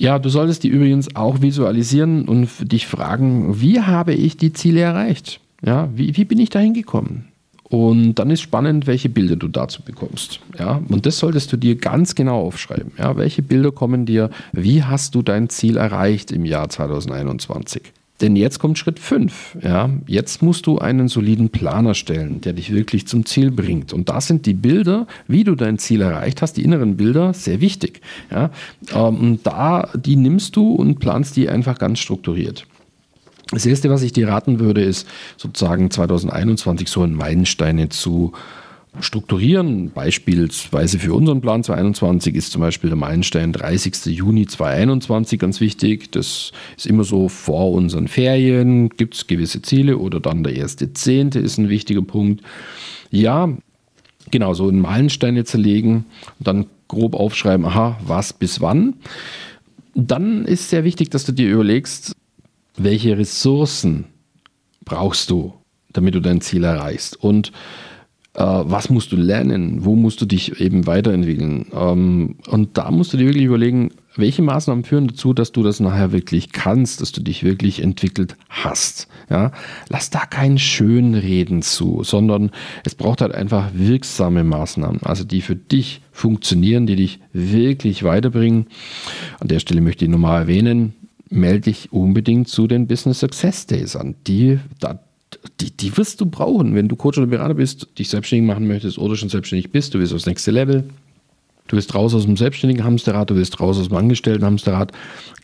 Ja, 0.00 0.18
du 0.18 0.30
solltest 0.30 0.62
die 0.62 0.68
übrigens 0.68 1.14
auch 1.14 1.42
visualisieren 1.42 2.26
und 2.26 2.48
dich 2.72 2.86
fragen, 2.86 3.60
wie 3.60 3.82
habe 3.82 4.14
ich 4.14 4.38
die 4.38 4.54
Ziele 4.54 4.80
erreicht? 4.80 5.40
Ja, 5.62 5.90
wie, 5.94 6.16
wie 6.16 6.24
bin 6.24 6.38
ich 6.38 6.48
da 6.48 6.58
hingekommen? 6.58 7.26
Und 7.64 8.14
dann 8.14 8.30
ist 8.30 8.40
spannend, 8.40 8.86
welche 8.86 9.10
Bilder 9.10 9.36
du 9.36 9.46
dazu 9.46 9.82
bekommst. 9.82 10.40
Ja, 10.58 10.80
und 10.88 11.04
das 11.04 11.18
solltest 11.18 11.52
du 11.52 11.58
dir 11.58 11.76
ganz 11.76 12.14
genau 12.14 12.40
aufschreiben. 12.40 12.92
Ja, 12.96 13.18
welche 13.18 13.42
Bilder 13.42 13.72
kommen 13.72 14.06
dir? 14.06 14.30
Wie 14.52 14.82
hast 14.82 15.14
du 15.14 15.20
dein 15.20 15.50
Ziel 15.50 15.76
erreicht 15.76 16.32
im 16.32 16.46
Jahr 16.46 16.70
2021? 16.70 17.92
Denn 18.20 18.36
jetzt 18.36 18.58
kommt 18.58 18.78
Schritt 18.78 18.98
5. 18.98 19.58
Ja? 19.62 19.90
Jetzt 20.06 20.42
musst 20.42 20.66
du 20.66 20.78
einen 20.78 21.08
soliden 21.08 21.50
Plan 21.50 21.86
erstellen, 21.86 22.40
der 22.40 22.52
dich 22.52 22.72
wirklich 22.72 23.06
zum 23.06 23.24
Ziel 23.24 23.50
bringt. 23.50 23.92
Und 23.92 24.08
da 24.08 24.20
sind 24.20 24.46
die 24.46 24.54
Bilder, 24.54 25.06
wie 25.26 25.44
du 25.44 25.54
dein 25.54 25.78
Ziel 25.78 26.02
erreicht 26.02 26.42
hast, 26.42 26.54
die 26.54 26.64
inneren 26.64 26.96
Bilder, 26.96 27.32
sehr 27.32 27.60
wichtig. 27.60 28.00
Ja? 28.30 28.50
Ähm, 28.94 29.40
da, 29.42 29.88
die 29.94 30.16
nimmst 30.16 30.56
du 30.56 30.74
und 30.74 30.98
planst 30.98 31.36
die 31.36 31.48
einfach 31.48 31.78
ganz 31.78 31.98
strukturiert. 31.98 32.66
Das 33.50 33.66
erste, 33.66 33.90
was 33.90 34.02
ich 34.02 34.12
dir 34.12 34.28
raten 34.28 34.60
würde, 34.60 34.82
ist 34.82 35.08
sozusagen 35.36 35.90
2021 35.90 36.88
so 36.88 37.02
ein 37.02 37.14
Meilensteine 37.14 37.88
zu 37.88 38.32
strukturieren. 38.98 39.90
Beispielsweise 39.90 40.98
für 40.98 41.14
unseren 41.14 41.40
Plan 41.40 41.62
2021 41.62 42.34
ist 42.34 42.50
zum 42.50 42.60
Beispiel 42.60 42.90
der 42.90 42.96
Meilenstein 42.96 43.52
30. 43.52 44.06
Juni 44.06 44.46
2021 44.46 45.38
ganz 45.38 45.60
wichtig. 45.60 46.10
Das 46.12 46.52
ist 46.76 46.86
immer 46.86 47.04
so 47.04 47.28
vor 47.28 47.70
unseren 47.72 48.08
Ferien, 48.08 48.88
gibt 48.90 49.14
es 49.14 49.26
gewisse 49.26 49.62
Ziele 49.62 49.98
oder 49.98 50.20
dann 50.20 50.42
der 50.42 50.56
erste 50.56 50.92
Zehnte 50.92 51.38
ist 51.38 51.58
ein 51.58 51.68
wichtiger 51.68 52.02
Punkt. 52.02 52.42
Ja, 53.10 53.48
genau, 54.30 54.54
so 54.54 54.68
einen 54.68 54.80
Meilenstein 54.80 55.44
zerlegen 55.44 56.04
und 56.38 56.48
dann 56.48 56.66
grob 56.88 57.14
aufschreiben, 57.14 57.64
aha, 57.66 57.98
was 58.04 58.32
bis 58.32 58.60
wann. 58.60 58.94
Dann 59.94 60.44
ist 60.44 60.70
sehr 60.70 60.84
wichtig, 60.84 61.10
dass 61.10 61.24
du 61.24 61.32
dir 61.32 61.48
überlegst, 61.48 62.14
welche 62.76 63.16
Ressourcen 63.16 64.06
brauchst 64.84 65.30
du, 65.30 65.54
damit 65.92 66.14
du 66.14 66.20
dein 66.20 66.40
Ziel 66.40 66.64
erreichst. 66.64 67.16
Und 67.16 67.52
was 68.38 68.90
musst 68.90 69.10
du 69.12 69.16
lernen, 69.16 69.84
wo 69.84 69.96
musst 69.96 70.20
du 70.20 70.26
dich 70.26 70.60
eben 70.60 70.86
weiterentwickeln. 70.86 71.66
Ähm, 71.72 72.36
und 72.48 72.78
da 72.78 72.90
musst 72.90 73.12
du 73.12 73.16
dir 73.16 73.26
wirklich 73.26 73.44
überlegen, 73.44 73.90
welche 74.16 74.42
Maßnahmen 74.42 74.84
führen 74.84 75.08
dazu, 75.08 75.32
dass 75.32 75.52
du 75.52 75.62
das 75.62 75.80
nachher 75.80 76.12
wirklich 76.12 76.52
kannst, 76.52 77.00
dass 77.00 77.12
du 77.12 77.22
dich 77.22 77.42
wirklich 77.42 77.82
entwickelt 77.82 78.36
hast. 78.48 79.08
Ja? 79.28 79.52
Lass 79.88 80.10
da 80.10 80.26
kein 80.26 80.58
Schönreden 80.58 81.62
zu, 81.62 82.02
sondern 82.04 82.50
es 82.84 82.94
braucht 82.94 83.20
halt 83.20 83.34
einfach 83.34 83.70
wirksame 83.74 84.44
Maßnahmen, 84.44 85.02
also 85.02 85.24
die 85.24 85.40
für 85.40 85.56
dich 85.56 86.00
funktionieren, 86.12 86.86
die 86.86 86.96
dich 86.96 87.20
wirklich 87.32 88.02
weiterbringen. 88.02 88.66
An 89.38 89.48
der 89.48 89.58
Stelle 89.60 89.80
möchte 89.80 90.04
ich 90.04 90.10
nochmal 90.10 90.42
erwähnen, 90.42 90.94
melde 91.30 91.62
dich 91.62 91.92
unbedingt 91.92 92.48
zu 92.48 92.66
den 92.66 92.86
Business 92.86 93.20
Success 93.20 93.66
Days 93.66 93.96
an. 93.96 94.16
Die, 94.26 94.58
da, 94.80 95.00
die, 95.60 95.70
die 95.70 95.96
wirst 95.96 96.20
du 96.20 96.26
brauchen, 96.26 96.74
wenn 96.74 96.88
du 96.88 96.96
Coach 96.96 97.18
oder 97.18 97.26
Berater 97.26 97.54
bist, 97.54 97.88
dich 97.98 98.08
selbstständig 98.08 98.46
machen 98.46 98.66
möchtest 98.66 98.98
oder 98.98 99.16
schon 99.16 99.28
selbstständig 99.28 99.70
bist, 99.70 99.94
du 99.94 99.98
willst 99.98 100.12
aufs 100.12 100.26
nächste 100.26 100.50
Level. 100.50 100.84
Du 101.70 101.76
bist 101.76 101.94
raus 101.94 102.14
aus 102.16 102.24
dem 102.24 102.36
selbstständigen 102.36 102.82
Hamsterrad, 102.82 103.30
du 103.30 103.36
bist 103.36 103.60
raus 103.60 103.78
aus 103.78 103.86
dem 103.86 103.96
angestellten 103.96 104.44
Hamsterrad. 104.44 104.90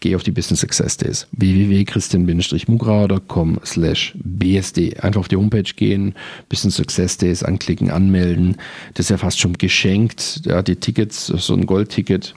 Geh 0.00 0.16
auf 0.16 0.24
die 0.24 0.32
Business 0.32 0.58
Success 0.58 0.96
Days. 0.96 1.28
www.christian-mugrauer.com 1.30 3.60
slash 3.64 4.12
bsd. 4.16 4.98
Einfach 4.98 5.20
auf 5.20 5.28
die 5.28 5.36
Homepage 5.36 5.72
gehen, 5.76 6.16
Business 6.48 6.74
Success 6.74 7.16
Days 7.16 7.44
anklicken, 7.44 7.92
anmelden. 7.92 8.56
Das 8.94 9.06
ist 9.06 9.10
ja 9.10 9.18
fast 9.18 9.38
schon 9.38 9.52
geschenkt. 9.52 10.40
Ja, 10.44 10.62
die 10.62 10.74
Tickets, 10.74 11.26
so 11.26 11.54
ein 11.54 11.64
Goldticket, 11.64 12.34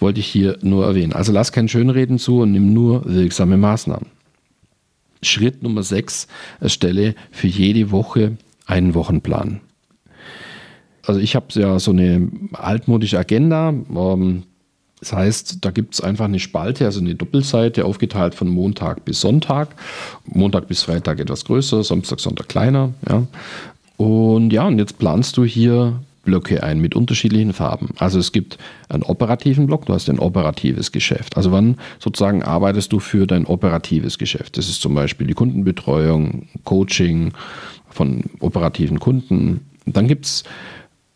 wollte 0.00 0.20
ich 0.20 0.26
hier 0.26 0.58
nur 0.60 0.84
erwähnen. 0.84 1.14
Also 1.14 1.32
lass 1.32 1.50
kein 1.50 1.70
Schönreden 1.70 2.18
zu 2.18 2.40
und 2.40 2.52
nimm 2.52 2.74
nur 2.74 3.06
wirksame 3.06 3.56
Maßnahmen. 3.56 4.17
Schritt 5.22 5.62
Nummer 5.62 5.82
6, 5.82 6.28
erstelle 6.60 7.14
für 7.30 7.46
jede 7.46 7.90
Woche 7.90 8.36
einen 8.66 8.94
Wochenplan. 8.94 9.60
Also 11.06 11.20
ich 11.20 11.34
habe 11.34 11.46
ja 11.52 11.78
so 11.78 11.90
eine 11.90 12.28
altmodische 12.52 13.18
Agenda. 13.18 13.70
Ähm, 13.70 14.42
das 15.00 15.12
heißt, 15.12 15.64
da 15.64 15.70
gibt 15.70 15.94
es 15.94 16.00
einfach 16.00 16.26
eine 16.26 16.40
Spalte, 16.40 16.84
also 16.84 17.00
eine 17.00 17.14
Doppelseite, 17.14 17.84
aufgeteilt 17.84 18.34
von 18.34 18.48
Montag 18.48 19.04
bis 19.04 19.20
Sonntag. 19.20 19.74
Montag 20.26 20.68
bis 20.68 20.82
Freitag 20.82 21.20
etwas 21.20 21.44
größer, 21.44 21.82
Samstag, 21.84 22.20
Sonntag 22.20 22.48
kleiner. 22.48 22.92
Ja. 23.08 23.26
Und 23.96 24.52
ja, 24.52 24.66
und 24.66 24.78
jetzt 24.78 24.98
planst 24.98 25.36
du 25.36 25.44
hier 25.44 26.00
Blöcke 26.22 26.62
ein 26.62 26.80
mit 26.80 26.94
unterschiedlichen 26.94 27.52
Farben. 27.52 27.90
Also 27.98 28.18
es 28.18 28.32
gibt 28.32 28.58
einen 28.88 29.02
operativen 29.02 29.66
Block, 29.66 29.86
du 29.86 29.94
hast 29.94 30.08
ein 30.10 30.18
operatives 30.18 30.92
Geschäft. 30.92 31.36
Also 31.36 31.52
wann 31.52 31.76
sozusagen 31.98 32.42
arbeitest 32.42 32.92
du 32.92 33.00
für 33.00 33.26
dein 33.26 33.46
operatives 33.46 34.18
Geschäft? 34.18 34.58
Das 34.58 34.68
ist 34.68 34.80
zum 34.80 34.94
Beispiel 34.94 35.26
die 35.26 35.34
Kundenbetreuung, 35.34 36.48
Coaching 36.64 37.32
von 37.88 38.24
operativen 38.40 39.00
Kunden. 39.00 39.60
Dann 39.86 40.06
gibt 40.06 40.26
es 40.26 40.44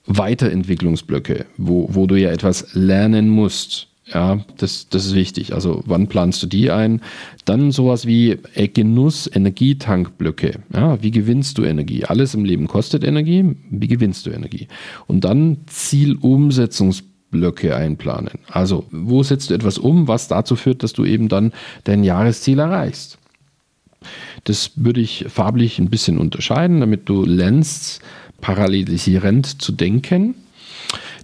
Weiterentwicklungsblöcke, 0.07 1.47
wo, 1.57 1.89
wo 1.91 2.07
du 2.07 2.17
ja 2.17 2.31
etwas 2.31 2.75
lernen 2.75 3.29
musst. 3.29 3.89
Ja, 4.13 4.41
das, 4.59 4.89
das 4.89 5.07
ist 5.07 5.15
wichtig. 5.15 5.55
Also 5.55 5.83
wann 5.87 6.07
planst 6.07 6.43
du 6.43 6.47
die 6.47 6.71
ein? 6.71 7.01
Dann 7.45 7.73
sowas 7.73 8.07
wie 8.07 8.39
äh, 8.55 8.69
Genuss, 8.69 9.29
Energietankblöcke. 9.33 10.61
Ja, 10.75 11.03
wie 11.03 11.11
gewinnst 11.11 11.59
du 11.59 11.65
Energie? 11.65 12.05
Alles 12.05 12.35
im 12.35 12.45
Leben 12.45 12.69
kostet 12.69 13.05
Energie. 13.05 13.57
Wie 13.71 13.89
gewinnst 13.89 14.27
du 14.27 14.31
Energie? 14.31 14.69
Und 15.07 15.25
dann 15.25 15.59
Zielumsetzungsblöcke 15.67 17.75
einplanen. 17.75 18.39
Also 18.49 18.85
wo 18.91 19.23
setzt 19.23 19.51
du 19.51 19.55
etwas 19.55 19.79
um, 19.79 20.09
was 20.09 20.29
dazu 20.29 20.57
führt, 20.57 20.83
dass 20.83 20.93
du 20.93 21.05
eben 21.05 21.29
dann 21.29 21.53
dein 21.85 22.05
Jahresziel 22.05 22.59
erreichst? 22.59 23.19
Das 24.45 24.73
würde 24.77 25.01
ich 25.01 25.27
farblich 25.29 25.79
ein 25.79 25.89
bisschen 25.89 26.19
unterscheiden, 26.19 26.81
damit 26.81 27.09
du 27.09 27.25
lernst, 27.25 28.01
parallelisierend 28.41 29.63
zu 29.63 29.73
denken 29.73 30.35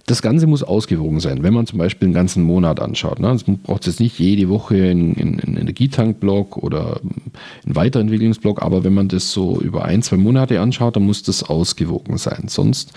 das 0.09 0.23
Ganze 0.23 0.47
muss 0.47 0.63
ausgewogen 0.63 1.19
sein. 1.19 1.43
Wenn 1.43 1.53
man 1.53 1.67
zum 1.67 1.77
Beispiel 1.77 2.07
einen 2.07 2.15
ganzen 2.15 2.43
Monat 2.43 2.79
anschaut, 2.79 3.19
ne, 3.19 3.37
braucht 3.63 3.81
es 3.81 3.93
jetzt 3.93 3.99
nicht 3.99 4.17
jede 4.17 4.49
Woche 4.49 4.75
einen, 4.75 5.15
einen 5.17 5.57
Energietankblock 5.57 6.57
oder 6.57 6.99
einen 7.03 7.75
Weiterentwicklungsblock, 7.75 8.61
aber 8.63 8.83
wenn 8.83 8.93
man 8.93 9.07
das 9.07 9.31
so 9.31 9.61
über 9.61 9.85
ein, 9.85 10.01
zwei 10.01 10.17
Monate 10.17 10.61
anschaut, 10.61 10.95
dann 10.95 11.03
muss 11.03 11.21
das 11.21 11.43
ausgewogen 11.43 12.17
sein. 12.17 12.45
Sonst 12.47 12.93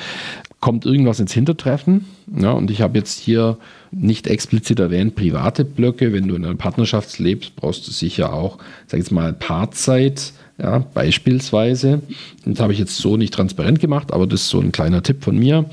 kommt 0.61 0.87
irgendwas 0.87 1.21
ins 1.21 1.33
Hintertreffen. 1.33 2.07
Ja, 2.35 2.53
und 2.53 2.71
ich 2.71 2.81
habe 2.81 2.97
jetzt 2.97 3.19
hier 3.19 3.59
nicht 3.91 4.27
explizit 4.27 4.79
erwähnt, 4.79 5.15
private 5.15 5.67
Blöcke. 5.67 6.15
Wenn 6.15 6.29
du 6.29 6.35
in 6.35 6.47
einer 6.47 6.55
Partnerschaft 6.55 7.19
lebst, 7.19 7.57
brauchst 7.57 7.87
du 7.87 7.91
sicher 7.91 8.33
auch, 8.33 8.57
sag 8.87 8.99
ich 8.99 9.05
jetzt 9.05 9.13
mal, 9.13 9.35
Paarzeit. 9.35 10.33
Ja, 10.59 10.79
beispielsweise. 10.79 12.03
Das 12.45 12.61
habe 12.61 12.73
ich 12.73 12.79
jetzt 12.79 12.97
so 12.97 13.17
nicht 13.17 13.35
transparent 13.35 13.81
gemacht, 13.81 14.13
aber 14.13 14.27
das 14.27 14.43
ist 14.43 14.49
so 14.51 14.61
ein 14.61 14.71
kleiner 14.71 15.03
Tipp 15.03 15.25
von 15.25 15.37
mir 15.37 15.67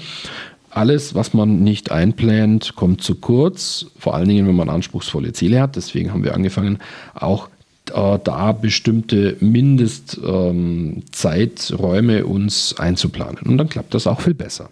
alles, 0.71 1.15
was 1.15 1.33
man 1.33 1.63
nicht 1.63 1.91
einplant, 1.91 2.75
kommt 2.75 3.01
zu 3.01 3.15
kurz, 3.15 3.87
vor 3.97 4.15
allen 4.15 4.27
Dingen, 4.27 4.47
wenn 4.47 4.55
man 4.55 4.69
anspruchsvolle 4.69 5.33
Ziele 5.33 5.61
hat. 5.61 5.75
Deswegen 5.75 6.11
haben 6.11 6.23
wir 6.23 6.35
angefangen, 6.35 6.79
auch 7.13 7.49
äh, 7.93 8.17
da 8.23 8.51
bestimmte 8.51 9.37
Mindestzeiträume 9.39 12.19
ähm, 12.19 12.25
uns 12.25 12.75
einzuplanen. 12.77 13.37
Und 13.45 13.57
dann 13.57 13.69
klappt 13.69 13.93
das 13.93 14.07
auch 14.07 14.21
viel 14.21 14.33
besser. 14.33 14.69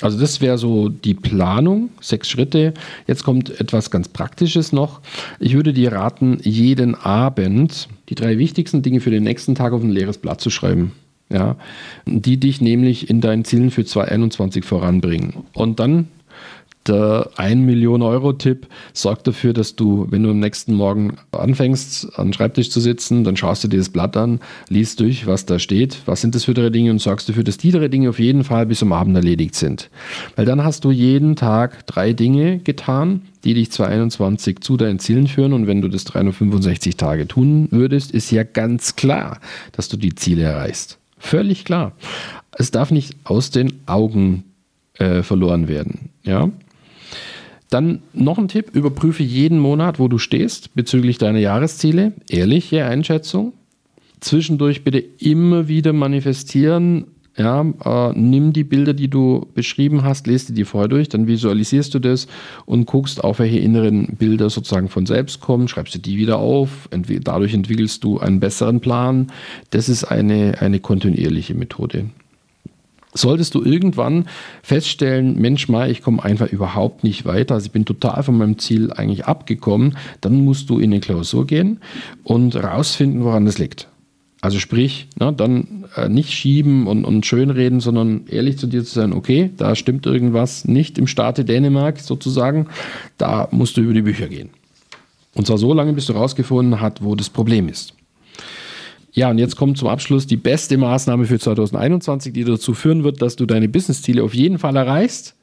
Also 0.00 0.18
das 0.18 0.40
wäre 0.40 0.58
so 0.58 0.88
die 0.88 1.14
Planung, 1.14 1.90
sechs 2.00 2.28
Schritte. 2.28 2.72
Jetzt 3.08 3.24
kommt 3.24 3.60
etwas 3.60 3.90
ganz 3.90 4.06
Praktisches 4.08 4.72
noch. 4.72 5.00
Ich 5.40 5.54
würde 5.54 5.72
dir 5.72 5.90
raten, 5.90 6.38
jeden 6.42 6.94
Abend 6.94 7.88
die 8.08 8.14
drei 8.14 8.38
wichtigsten 8.38 8.82
Dinge 8.82 9.00
für 9.00 9.10
den 9.10 9.24
nächsten 9.24 9.56
Tag 9.56 9.72
auf 9.72 9.82
ein 9.82 9.90
leeres 9.90 10.18
Blatt 10.18 10.40
zu 10.40 10.50
schreiben 10.50 10.92
ja, 11.30 11.56
die 12.06 12.38
dich 12.38 12.60
nämlich 12.60 13.10
in 13.10 13.20
deinen 13.20 13.44
Zielen 13.44 13.70
für 13.70 13.84
2021 13.84 14.64
voranbringen. 14.64 15.44
Und 15.52 15.80
dann 15.80 16.08
der 16.88 17.28
1 17.36 17.66
Million 17.66 18.02
Euro 18.02 18.32
Tipp 18.32 18.66
sorgt 18.92 19.26
dafür, 19.26 19.52
dass 19.52 19.76
du, 19.76 20.06
wenn 20.10 20.22
du 20.22 20.30
am 20.30 20.38
nächsten 20.38 20.74
Morgen 20.74 21.18
anfängst, 21.32 22.18
an 22.18 22.28
den 22.28 22.32
Schreibtisch 22.32 22.70
zu 22.70 22.80
sitzen, 22.80 23.24
dann 23.24 23.36
schaust 23.36 23.62
du 23.64 23.68
dir 23.68 23.78
das 23.78 23.90
Blatt 23.90 24.16
an, 24.16 24.40
liest 24.68 25.00
durch, 25.00 25.26
was 25.26 25.44
da 25.44 25.58
steht, 25.58 25.98
was 26.06 26.20
sind 26.20 26.34
das 26.34 26.44
für 26.44 26.54
drei 26.54 26.70
Dinge 26.70 26.90
und 26.90 27.00
sorgst 27.00 27.28
dafür, 27.28 27.44
dass 27.44 27.58
die 27.58 27.72
drei 27.72 27.88
Dinge 27.88 28.08
auf 28.08 28.18
jeden 28.18 28.44
Fall 28.44 28.66
bis 28.66 28.78
zum 28.78 28.92
Abend 28.92 29.16
erledigt 29.16 29.54
sind. 29.54 29.90
Weil 30.36 30.46
dann 30.46 30.64
hast 30.64 30.84
du 30.84 30.90
jeden 30.90 31.36
Tag 31.36 31.86
drei 31.86 32.12
Dinge 32.12 32.58
getan, 32.58 33.22
die 33.44 33.54
dich 33.54 33.70
2021 33.70 34.60
zu 34.60 34.76
deinen 34.76 34.98
Zielen 34.98 35.26
führen 35.26 35.52
und 35.52 35.66
wenn 35.66 35.82
du 35.82 35.88
das 35.88 36.04
365 36.04 36.96
Tage 36.96 37.28
tun 37.28 37.68
würdest, 37.70 38.12
ist 38.12 38.30
ja 38.30 38.44
ganz 38.44 38.96
klar, 38.96 39.40
dass 39.72 39.88
du 39.88 39.96
die 39.96 40.14
Ziele 40.14 40.42
erreichst. 40.42 40.98
Völlig 41.18 41.64
klar. 41.64 41.92
Es 42.52 42.70
darf 42.70 42.90
nicht 42.90 43.16
aus 43.24 43.50
den 43.50 43.80
Augen 43.86 44.44
äh, 44.94 45.22
verloren 45.22 45.68
werden. 45.68 46.10
Ja? 46.22 46.50
Dann 47.70 48.02
noch 48.12 48.38
ein 48.38 48.48
Tipp: 48.48 48.74
Überprüfe 48.74 49.22
jeden 49.22 49.58
Monat, 49.58 49.98
wo 49.98 50.08
du 50.08 50.18
stehst 50.18 50.74
bezüglich 50.74 51.18
deiner 51.18 51.38
Jahresziele. 51.38 52.12
Ehrliche 52.28 52.84
Einschätzung. 52.84 53.52
Zwischendurch 54.20 54.82
bitte 54.82 54.98
immer 54.98 55.68
wieder 55.68 55.92
manifestieren, 55.92 57.06
ja, 57.38 57.60
äh, 57.84 58.12
nimm 58.18 58.52
die 58.52 58.64
Bilder, 58.64 58.92
die 58.92 59.08
du 59.08 59.46
beschrieben 59.54 60.02
hast, 60.02 60.26
lest 60.26 60.56
die 60.56 60.64
vorher 60.64 60.88
durch, 60.88 61.08
dann 61.08 61.28
visualisierst 61.28 61.94
du 61.94 62.00
das 62.00 62.26
und 62.66 62.86
guckst, 62.86 63.22
auf 63.22 63.38
welche 63.38 63.58
inneren 63.58 64.16
Bilder 64.16 64.50
sozusagen 64.50 64.88
von 64.88 65.06
selbst 65.06 65.40
kommen, 65.40 65.68
schreibst 65.68 65.94
du 65.94 66.00
die 66.00 66.18
wieder 66.18 66.38
auf, 66.38 66.88
entweder, 66.90 67.20
dadurch 67.20 67.54
entwickelst 67.54 68.02
du 68.02 68.18
einen 68.18 68.40
besseren 68.40 68.80
Plan. 68.80 69.28
Das 69.70 69.88
ist 69.88 70.04
eine, 70.04 70.60
eine 70.60 70.80
kontinuierliche 70.80 71.54
Methode. 71.54 72.06
Solltest 73.14 73.54
du 73.54 73.64
irgendwann 73.64 74.26
feststellen, 74.62 75.40
Mensch, 75.40 75.68
Mai, 75.68 75.90
ich 75.90 76.02
komme 76.02 76.22
einfach 76.22 76.48
überhaupt 76.48 77.04
nicht 77.04 77.24
weiter, 77.24 77.54
also 77.54 77.66
ich 77.66 77.72
bin 77.72 77.84
total 77.84 78.22
von 78.22 78.36
meinem 78.36 78.58
Ziel 78.58 78.92
eigentlich 78.92 79.26
abgekommen, 79.26 79.96
dann 80.20 80.44
musst 80.44 80.68
du 80.70 80.78
in 80.78 80.92
eine 80.92 81.00
Klausur 81.00 81.46
gehen 81.46 81.80
und 82.22 82.56
rausfinden, 82.56 83.24
woran 83.24 83.46
das 83.46 83.58
liegt. 83.58 83.88
Also 84.40 84.60
sprich, 84.60 85.08
na, 85.18 85.32
dann 85.32 85.86
äh, 85.96 86.08
nicht 86.08 86.32
schieben 86.32 86.86
und, 86.86 87.04
und 87.04 87.26
schönreden, 87.26 87.80
sondern 87.80 88.26
ehrlich 88.28 88.56
zu 88.58 88.68
dir 88.68 88.84
zu 88.84 88.94
sein, 88.94 89.12
okay, 89.12 89.50
da 89.56 89.74
stimmt 89.74 90.06
irgendwas 90.06 90.64
nicht 90.64 90.96
im 90.96 91.08
Staate 91.08 91.44
Dänemark 91.44 91.98
sozusagen, 91.98 92.68
da 93.16 93.48
musst 93.50 93.76
du 93.76 93.80
über 93.80 93.94
die 93.94 94.02
Bücher 94.02 94.28
gehen. 94.28 94.50
Und 95.34 95.46
zwar 95.46 95.58
so 95.58 95.74
lange, 95.74 95.92
bis 95.92 96.06
du 96.06 96.14
herausgefunden 96.14 96.80
hast, 96.80 97.02
wo 97.02 97.16
das 97.16 97.30
Problem 97.30 97.68
ist. 97.68 97.94
Ja, 99.12 99.30
und 99.30 99.38
jetzt 99.38 99.56
kommt 99.56 99.78
zum 99.78 99.88
Abschluss 99.88 100.28
die 100.28 100.36
beste 100.36 100.76
Maßnahme 100.78 101.24
für 101.24 101.40
2021, 101.40 102.32
die 102.32 102.44
dazu 102.44 102.74
führen 102.74 103.02
wird, 103.02 103.20
dass 103.20 103.34
du 103.34 103.46
deine 103.46 103.68
Business-Ziele 103.68 104.22
auf 104.22 104.34
jeden 104.34 104.58
Fall 104.58 104.76
erreichst. 104.76 105.34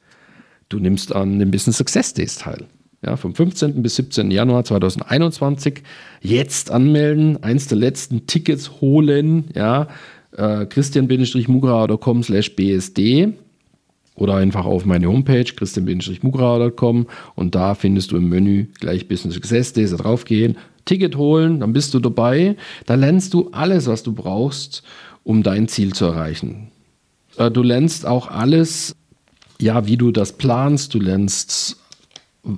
Du 0.70 0.78
nimmst 0.78 1.14
an 1.14 1.38
den 1.38 1.50
Business 1.50 1.76
Success 1.76 2.14
Days 2.14 2.36
teil. 2.36 2.64
Ja, 3.04 3.16
vom 3.16 3.34
15. 3.34 3.82
bis 3.82 3.96
17. 3.96 4.30
Januar 4.30 4.64
2021 4.64 5.82
jetzt 6.22 6.70
anmelden, 6.70 7.42
eins 7.42 7.68
der 7.68 7.78
letzten 7.78 8.26
Tickets 8.26 8.80
holen, 8.80 9.44
ja, 9.54 9.88
äh, 10.36 10.66
christian-mugrauer.com 10.66 12.22
slash 12.22 12.56
bsd 12.56 13.34
oder 14.16 14.36
einfach 14.36 14.64
auf 14.64 14.86
meine 14.86 15.08
Homepage 15.08 15.44
christian-mugrauer.com 15.44 17.06
und 17.34 17.54
da 17.54 17.74
findest 17.74 18.12
du 18.12 18.16
im 18.16 18.28
Menü 18.28 18.66
gleich 18.80 19.08
Business 19.08 19.34
Success 19.34 19.72
Days, 19.72 19.90
da 19.90 19.96
drauf 19.98 20.24
gehen, 20.24 20.56
Ticket 20.86 21.16
holen, 21.16 21.60
dann 21.60 21.72
bist 21.72 21.92
du 21.94 22.00
dabei. 22.00 22.56
Da 22.86 22.94
lernst 22.94 23.34
du 23.34 23.50
alles, 23.50 23.86
was 23.86 24.02
du 24.02 24.12
brauchst, 24.12 24.82
um 25.24 25.42
dein 25.42 25.68
Ziel 25.68 25.92
zu 25.92 26.06
erreichen. 26.06 26.68
Äh, 27.36 27.50
du 27.50 27.62
lernst 27.62 28.06
auch 28.06 28.28
alles, 28.28 28.96
ja, 29.60 29.86
wie 29.86 29.96
du 29.96 30.12
das 30.12 30.32
planst. 30.32 30.94
Du 30.94 31.00
lernst 31.00 31.76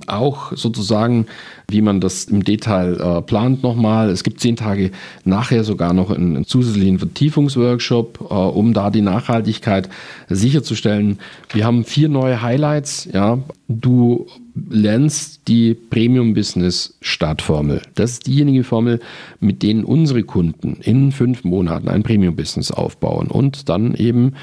auch 0.07 0.55
sozusagen, 0.55 1.25
wie 1.69 1.81
man 1.81 2.01
das 2.01 2.25
im 2.25 2.43
Detail 2.43 2.99
äh, 2.99 3.21
plant 3.21 3.63
nochmal. 3.63 4.09
Es 4.09 4.23
gibt 4.23 4.39
zehn 4.39 4.55
Tage 4.55 4.91
nachher 5.23 5.63
sogar 5.63 5.93
noch 5.93 6.11
einen, 6.11 6.35
einen 6.35 6.45
zusätzlichen 6.45 6.99
Vertiefungsworkshop, 6.99 8.27
äh, 8.29 8.33
um 8.33 8.73
da 8.73 8.89
die 8.89 9.01
Nachhaltigkeit 9.01 9.89
sicherzustellen. 10.29 11.19
Wir 11.51 11.65
haben 11.65 11.83
vier 11.83 12.09
neue 12.09 12.41
Highlights. 12.41 13.09
Ja, 13.11 13.39
du 13.67 14.27
lernst 14.69 15.47
die 15.47 15.73
Premium 15.73 16.33
Business 16.33 16.97
Startformel. 17.01 17.81
Das 17.95 18.11
ist 18.11 18.27
diejenige 18.27 18.63
Formel, 18.63 18.99
mit 19.39 19.63
denen 19.63 19.83
unsere 19.83 20.23
Kunden 20.23 20.77
in 20.81 21.11
fünf 21.11 21.43
Monaten 21.43 21.87
ein 21.87 22.03
Premium 22.03 22.35
Business 22.35 22.71
aufbauen 22.71 23.27
und 23.27 23.69
dann 23.69 23.93
eben 23.95 24.33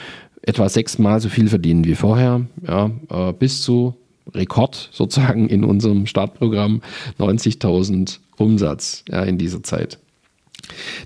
etwa 0.43 0.69
sechsmal 0.69 1.21
so 1.21 1.29
viel 1.29 1.49
verdienen 1.49 1.85
wie 1.85 1.95
vorher, 1.95 2.43
ja, 2.67 2.91
äh, 3.11 3.33
bis 3.33 3.63
zu 3.63 3.95
Rekord 4.37 4.91
sozusagen 4.93 5.49
in 5.49 5.65
unserem 5.65 6.07
Startprogramm 6.07 6.83
90.000 7.19 8.19
Umsatz 8.37 9.05
ja, 9.09 9.23
in 9.23 9.39
dieser 9.39 9.63
Zeit. 9.63 9.99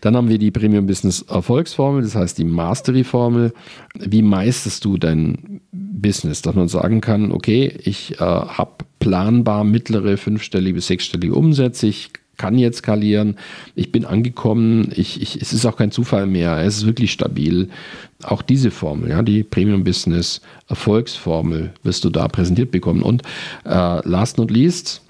Dann 0.00 0.16
haben 0.16 0.28
wir 0.28 0.38
die 0.38 0.50
Premium 0.50 0.86
Business 0.86 1.22
Erfolgsformel, 1.22 2.02
das 2.02 2.14
heißt 2.14 2.38
die 2.38 2.44
Mastery 2.44 3.04
Formel. 3.04 3.52
Wie 3.94 4.22
meisterst 4.22 4.84
du 4.84 4.96
dein 4.96 5.60
Business, 5.72 6.42
dass 6.42 6.54
man 6.54 6.68
sagen 6.68 7.00
kann, 7.00 7.32
okay, 7.32 7.72
ich 7.82 8.14
äh, 8.14 8.24
habe 8.24 8.84
planbar 9.00 9.64
mittlere 9.64 10.16
fünfstellige 10.16 10.74
bis 10.74 10.86
sechsstellige 10.86 11.34
Umsätze, 11.34 11.86
ich 11.88 12.10
kann 12.40 12.56
jetzt 12.56 12.78
skalieren, 12.78 13.36
ich 13.74 13.92
bin 13.92 14.06
angekommen, 14.06 14.90
ich, 14.96 15.20
ich, 15.20 15.42
es 15.42 15.52
ist 15.52 15.66
auch 15.66 15.76
kein 15.76 15.90
Zufall 15.90 16.26
mehr, 16.26 16.56
es 16.64 16.78
ist 16.78 16.86
wirklich 16.86 17.12
stabil. 17.12 17.68
Auch 18.22 18.40
diese 18.40 18.70
Formel, 18.70 19.10
ja, 19.10 19.22
die 19.22 19.42
Premium 19.42 19.84
Business 19.84 20.40
Erfolgsformel 20.66 21.74
wirst 21.82 22.02
du 22.04 22.08
da 22.08 22.28
präsentiert 22.28 22.70
bekommen. 22.70 23.02
Und 23.02 23.22
äh, 23.66 24.08
last 24.08 24.38
not 24.38 24.50
least, 24.50 25.02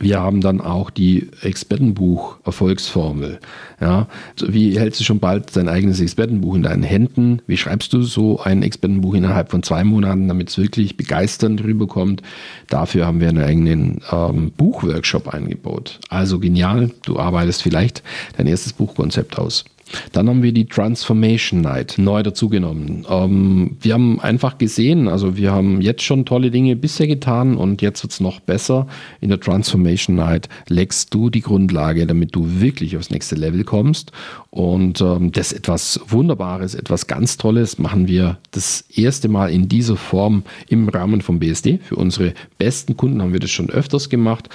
wir 0.00 0.18
haben 0.20 0.40
dann 0.40 0.60
auch 0.62 0.90
die 0.90 1.28
Expertenbuch-Erfolgsformel. 1.42 3.38
Ja, 3.80 4.08
wie 4.42 4.78
hältst 4.78 4.98
du 5.00 5.04
schon 5.04 5.20
bald 5.20 5.54
dein 5.54 5.68
eigenes 5.68 6.00
Expertenbuch 6.00 6.54
in 6.54 6.62
deinen 6.62 6.82
Händen? 6.82 7.42
Wie 7.46 7.58
schreibst 7.58 7.92
du 7.92 8.02
so 8.02 8.40
ein 8.40 8.62
Expertenbuch 8.62 9.14
innerhalb 9.14 9.50
von 9.50 9.62
zwei 9.62 9.84
Monaten, 9.84 10.26
damit 10.26 10.48
es 10.48 10.56
wirklich 10.56 10.96
begeisternd 10.96 11.62
rüberkommt? 11.62 12.22
Dafür 12.68 13.06
haben 13.06 13.20
wir 13.20 13.28
einen 13.28 13.44
eigenen 13.44 14.00
ähm, 14.10 14.52
Buchworkshop 14.56 15.28
eingebaut. 15.28 16.00
Also 16.08 16.38
genial, 16.38 16.90
du 17.04 17.18
arbeitest 17.18 17.62
vielleicht 17.62 18.02
dein 18.38 18.46
erstes 18.46 18.72
Buchkonzept 18.72 19.38
aus. 19.38 19.66
Dann 20.12 20.28
haben 20.28 20.42
wir 20.42 20.52
die 20.52 20.66
Transformation 20.66 21.60
Night 21.60 21.94
neu 21.98 22.22
dazugenommen. 22.22 23.06
Ähm, 23.08 23.76
wir 23.80 23.94
haben 23.94 24.20
einfach 24.20 24.58
gesehen, 24.58 25.08
also 25.08 25.36
wir 25.36 25.52
haben 25.52 25.80
jetzt 25.80 26.02
schon 26.02 26.24
tolle 26.24 26.50
Dinge 26.50 26.76
bisher 26.76 27.06
getan 27.06 27.56
und 27.56 27.82
jetzt 27.82 28.02
wird 28.02 28.12
es 28.12 28.20
noch 28.20 28.40
besser. 28.40 28.86
In 29.20 29.28
der 29.28 29.40
Transformation 29.40 30.16
Night 30.16 30.48
legst 30.68 31.12
du 31.14 31.30
die 31.30 31.40
Grundlage, 31.40 32.06
damit 32.06 32.34
du 32.34 32.60
wirklich 32.60 32.96
aufs 32.96 33.10
nächste 33.10 33.34
Level 33.34 33.64
kommst. 33.64 34.12
Und 34.50 35.00
ähm, 35.00 35.32
das 35.32 35.52
etwas 35.52 36.00
Wunderbares, 36.08 36.74
etwas 36.74 37.06
ganz 37.06 37.36
Tolles 37.36 37.78
machen 37.78 38.08
wir 38.08 38.38
das 38.50 38.84
erste 38.94 39.28
Mal 39.28 39.50
in 39.50 39.68
dieser 39.68 39.96
Form 39.96 40.44
im 40.68 40.88
Rahmen 40.88 41.20
vom 41.20 41.38
BSD. 41.38 41.78
Für 41.82 41.96
unsere 41.96 42.34
besten 42.58 42.96
Kunden 42.96 43.22
haben 43.22 43.32
wir 43.32 43.40
das 43.40 43.50
schon 43.50 43.70
öfters 43.70 44.08
gemacht. 44.08 44.48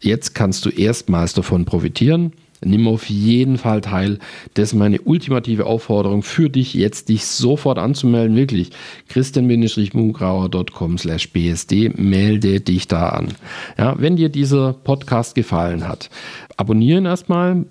Jetzt 0.00 0.34
kannst 0.34 0.64
du 0.64 0.70
erstmals 0.70 1.34
davon 1.34 1.64
profitieren 1.64 2.32
nimm 2.64 2.88
auf 2.88 3.08
jeden 3.08 3.58
Fall 3.58 3.80
teil. 3.80 4.18
Das 4.54 4.70
ist 4.70 4.74
meine 4.74 5.00
ultimative 5.00 5.66
Aufforderung 5.66 6.22
für 6.22 6.50
dich, 6.50 6.74
jetzt 6.74 7.08
dich 7.08 7.26
sofort 7.26 7.78
anzumelden. 7.78 8.36
Wirklich. 8.36 8.70
christian-mugrauer.com 9.08 10.98
slash 10.98 11.30
bsd. 11.32 11.90
Melde 11.96 12.60
dich 12.60 12.88
da 12.88 13.10
an. 13.10 13.28
Ja, 13.78 13.94
wenn 13.98 14.16
dir 14.16 14.28
dieser 14.28 14.72
Podcast 14.72 15.34
gefallen 15.34 15.86
hat, 15.86 16.10
abonnieren 16.56 17.06
erstmal, 17.06 17.64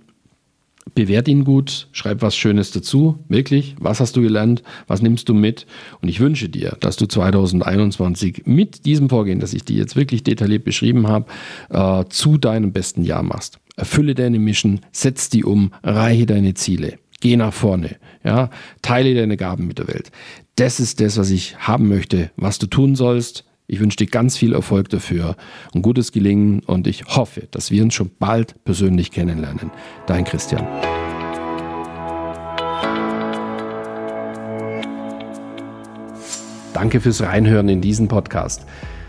bewert 0.95 1.27
ihn 1.27 1.43
gut, 1.43 1.87
schreib 1.91 2.21
was 2.21 2.35
Schönes 2.35 2.71
dazu, 2.71 3.19
wirklich, 3.29 3.75
was 3.79 3.99
hast 3.99 4.15
du 4.15 4.21
gelernt, 4.21 4.63
was 4.87 5.01
nimmst 5.01 5.29
du 5.29 5.33
mit 5.33 5.65
und 6.01 6.09
ich 6.09 6.19
wünsche 6.19 6.49
dir, 6.49 6.77
dass 6.79 6.97
du 6.97 7.05
2021 7.05 8.43
mit 8.45 8.85
diesem 8.85 9.09
Vorgehen, 9.09 9.39
das 9.39 9.53
ich 9.53 9.63
dir 9.63 9.77
jetzt 9.77 9.95
wirklich 9.95 10.23
detailliert 10.23 10.63
beschrieben 10.63 11.07
habe, 11.07 11.25
äh, 11.69 12.05
zu 12.09 12.37
deinem 12.37 12.71
besten 12.71 13.03
Jahr 13.03 13.23
machst 13.23 13.59
erfülle 13.79 14.13
deine 14.13 14.39
Mission, 14.39 14.81
setz 14.91 15.29
die 15.29 15.43
um, 15.43 15.71
erreiche 15.81 16.25
deine 16.25 16.53
Ziele. 16.53 16.99
Geh 17.21 17.35
nach 17.35 17.53
vorne, 17.53 17.95
ja, 18.23 18.49
teile 18.81 19.15
deine 19.15 19.37
Gaben 19.37 19.67
mit 19.67 19.79
der 19.79 19.87
Welt. 19.87 20.11
Das 20.55 20.79
ist 20.79 21.01
das, 21.01 21.17
was 21.17 21.29
ich 21.29 21.57
haben 21.57 21.87
möchte, 21.87 22.31
was 22.35 22.59
du 22.59 22.67
tun 22.67 22.95
sollst. 22.95 23.45
Ich 23.67 23.79
wünsche 23.79 23.97
dir 23.97 24.07
ganz 24.07 24.35
viel 24.35 24.53
Erfolg 24.53 24.89
dafür 24.89 25.35
und 25.73 25.81
gutes 25.81 26.11
Gelingen 26.11 26.61
und 26.61 26.87
ich 26.87 27.05
hoffe, 27.05 27.47
dass 27.51 27.71
wir 27.71 27.83
uns 27.83 27.93
schon 27.93 28.11
bald 28.19 28.63
persönlich 28.63 29.11
kennenlernen. 29.11 29.71
Dein 30.07 30.25
Christian. 30.25 30.65
Danke 36.73 37.01
fürs 37.01 37.21
Reinhören 37.21 37.69
in 37.69 37.81
diesen 37.81 38.07
Podcast. 38.07 38.65